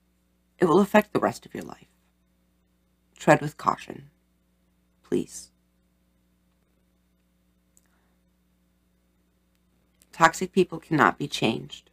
[0.57, 1.87] It will affect the rest of your life.
[3.17, 4.09] Tread with caution.
[5.03, 5.51] Please.
[10.13, 11.89] Toxic people cannot be changed,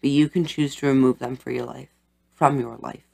[0.00, 1.90] but you can choose to remove them for your life,
[2.34, 3.07] from your life.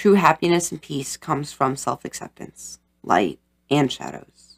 [0.00, 3.38] True happiness and peace comes from self acceptance, light,
[3.70, 4.56] and shadows.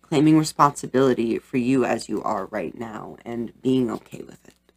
[0.00, 4.72] Claiming responsibility for you as you are right now and being okay with it.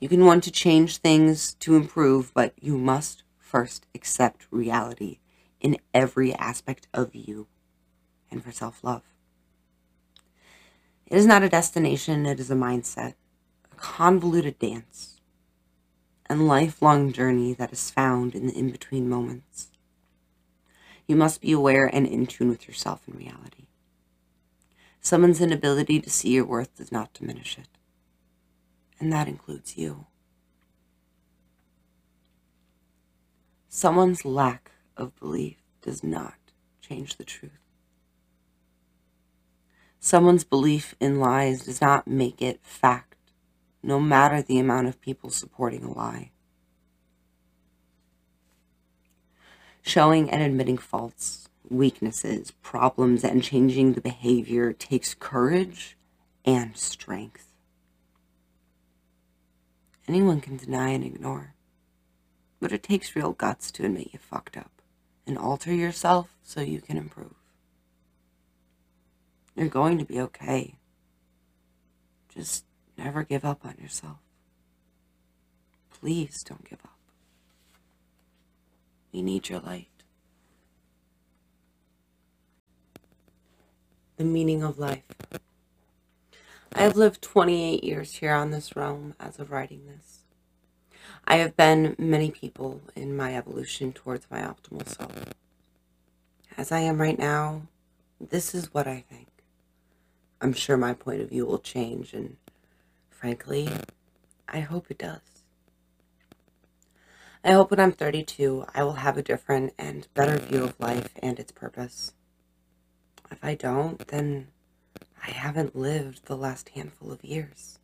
[0.00, 5.20] You can want to change things to improve, but you must first accept reality
[5.60, 7.46] in every aspect of you
[8.28, 9.04] and for self love.
[11.06, 13.14] It is not a destination, it is a mindset,
[13.70, 15.20] a convoluted dance
[16.26, 19.68] and lifelong journey that is found in the in between moments.
[21.06, 23.66] You must be aware and in tune with yourself in reality.
[25.00, 27.68] Someone's inability to see your worth does not diminish it,
[29.00, 30.06] and that includes you.
[33.68, 36.34] Someone's lack of belief does not
[36.80, 37.58] change the truth.
[39.98, 43.11] Someone's belief in lies does not make it fact
[43.82, 46.30] no matter the amount of people supporting a lie.
[49.82, 55.96] Showing and admitting faults, weaknesses, problems, and changing the behavior takes courage
[56.44, 57.52] and strength.
[60.06, 61.54] Anyone can deny and ignore,
[62.60, 64.82] but it takes real guts to admit you fucked up
[65.26, 67.34] and alter yourself so you can improve.
[69.54, 70.76] You're going to be okay.
[72.34, 72.64] Just
[73.02, 74.18] Never give up on yourself.
[75.92, 76.98] Please don't give up.
[79.12, 79.88] We need your light.
[84.18, 85.02] The meaning of life.
[86.74, 90.20] I have lived 28 years here on this realm as of writing this.
[91.26, 95.34] I have been many people in my evolution towards my optimal self.
[96.56, 97.62] As I am right now,
[98.20, 99.28] this is what I think.
[100.40, 102.36] I'm sure my point of view will change and
[103.22, 103.68] frankly,
[104.48, 105.20] I hope it does.
[107.44, 111.10] I hope when I'm 32, I will have a different and better view of life
[111.22, 112.14] and its purpose.
[113.30, 114.48] If I don't, then
[115.24, 117.78] I haven't lived the last handful of years.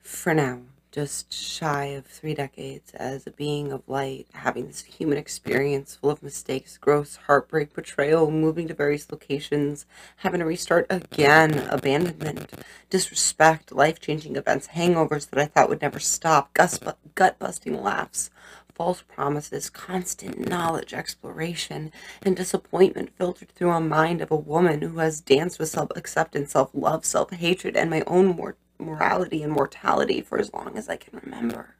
[0.00, 0.62] For now,
[0.98, 6.10] just shy of three decades as a being of light, having this human experience full
[6.10, 12.52] of mistakes, gross heartbreak, betrayal, moving to various locations, having to restart again, abandonment,
[12.90, 18.30] disrespect, life changing events, hangovers that I thought would never stop, gut busting laughs,
[18.74, 21.92] false promises, constant knowledge, exploration,
[22.22, 26.50] and disappointment filtered through a mind of a woman who has danced with self acceptance,
[26.50, 30.88] self love, self hatred, and my own more morality and mortality for as long as
[30.88, 31.76] I can remember.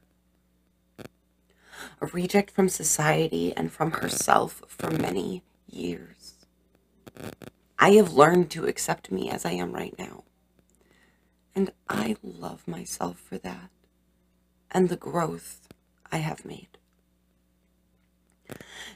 [2.01, 6.35] A reject from society and from herself for many years.
[7.77, 10.23] I have learned to accept me as I am right now.
[11.55, 13.69] And I love myself for that
[14.71, 15.67] and the growth
[16.11, 16.77] I have made.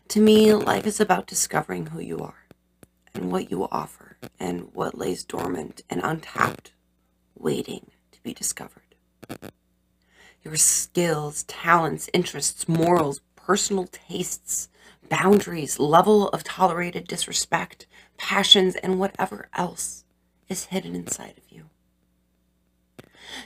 [0.09, 2.45] To me, life is about discovering who you are
[3.13, 6.73] and what you offer and what lays dormant and untapped,
[7.35, 7.91] waiting
[8.23, 8.95] be discovered.
[10.43, 14.69] Your skills, talents, interests, morals, personal tastes,
[15.09, 17.85] boundaries, level of tolerated disrespect,
[18.17, 20.03] passions, and whatever else
[20.49, 21.69] is hidden inside of you.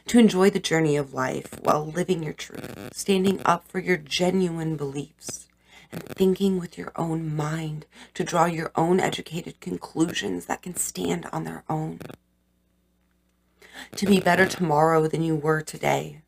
[0.07, 4.75] To enjoy the journey of life while living your truth, standing up for your genuine
[4.75, 5.47] beliefs,
[5.91, 11.27] and thinking with your own mind to draw your own educated conclusions that can stand
[11.31, 11.99] on their own.
[13.95, 16.21] To be better tomorrow than you were today.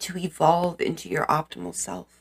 [0.00, 2.20] To evolve into your optimal self.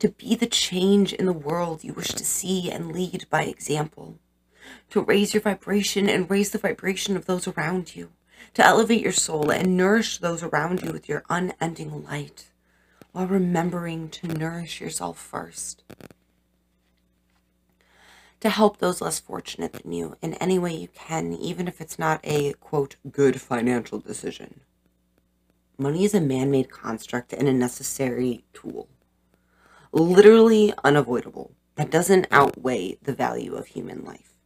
[0.00, 4.18] To be the change in the world you wish to see and lead by example.
[4.90, 8.10] To raise your vibration and raise the vibration of those around you.
[8.54, 12.50] To elevate your soul and nourish those around you with your unending light
[13.16, 15.82] while remembering to nourish yourself first.
[18.40, 21.98] To help those less fortunate than you in any way you can, even if it's
[21.98, 24.60] not a quote, good financial decision.
[25.78, 28.88] Money is a man made construct and a necessary tool.
[29.92, 31.52] Literally unavoidable.
[31.76, 34.36] That doesn't outweigh the value of human life.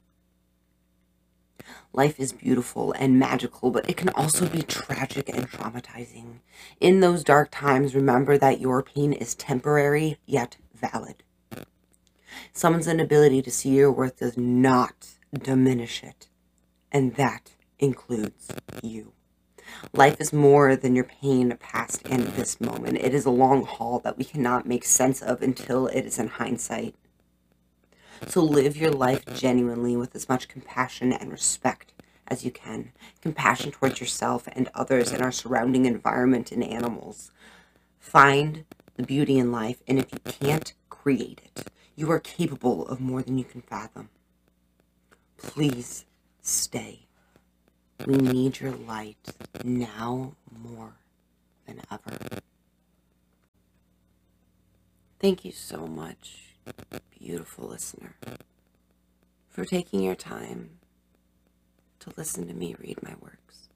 [1.92, 6.40] Life is beautiful and magical, but it can also be tragic and traumatizing.
[6.80, 11.22] In those dark times, remember that your pain is temporary yet valid.
[12.52, 16.28] Someone's inability to see your worth does not diminish it,
[16.90, 18.48] and that includes
[18.82, 19.12] you.
[19.92, 22.98] Life is more than your pain, past, and this moment.
[22.98, 26.28] It is a long haul that we cannot make sense of until it is in
[26.28, 26.94] hindsight.
[28.28, 31.92] So live your life genuinely with as much compassion and respect
[32.28, 32.92] as you can.
[33.22, 37.30] Compassion towards yourself and others and our surrounding environment and animals.
[37.98, 38.64] Find
[38.96, 41.70] the beauty in life, and if you can't create it,
[42.00, 44.08] you are capable of more than you can fathom.
[45.36, 46.06] Please
[46.40, 47.00] stay.
[48.06, 49.18] We need your light
[49.62, 50.94] now more
[51.66, 52.16] than ever.
[55.18, 56.54] Thank you so much
[57.18, 58.16] beautiful listener,
[59.50, 60.78] for taking your time
[61.98, 63.68] to listen to me read my works.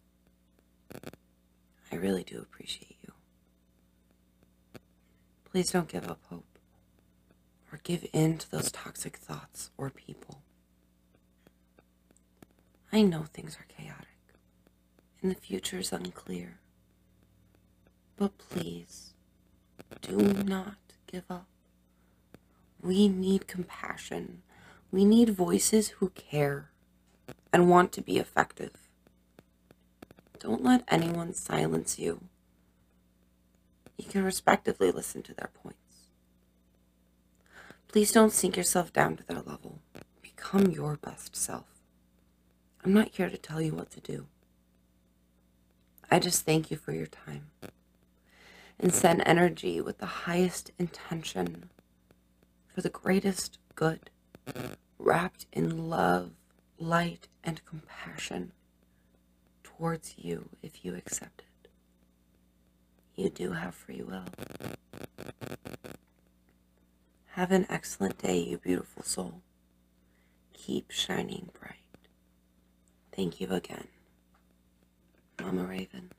[1.93, 3.13] I really do appreciate you.
[5.45, 6.54] Please don't give up hope
[7.75, 10.43] or give in to those toxic thoughts or people.
[12.93, 14.07] I know things are chaotic
[15.21, 16.61] and the future is unclear,
[18.17, 19.15] but please
[20.03, 20.77] do not
[21.09, 21.49] give up.
[22.81, 24.43] We need compassion.
[24.93, 26.71] We need voices who care
[27.53, 28.89] and want to be effective.
[30.39, 32.21] Don't let anyone silence you.
[33.99, 35.84] You can respectively listen to their points.
[37.95, 39.79] Please don't sink yourself down to their level.
[40.21, 41.67] Become your best self.
[42.85, 44.27] I'm not here to tell you what to do.
[46.11, 47.53] I just thank you for your time
[48.81, 51.71] and send energy with the highest intention
[52.67, 54.11] for the greatest good,
[54.99, 56.33] wrapped in love,
[56.81, 58.51] light, and compassion
[59.63, 61.69] towards you if you accept it.
[63.15, 64.25] You do have free will.
[67.35, 69.43] Have an excellent day, you beautiful soul.
[70.53, 71.81] Keep shining bright.
[73.11, 73.89] Thank you again,
[75.41, 76.13] Mama Raven.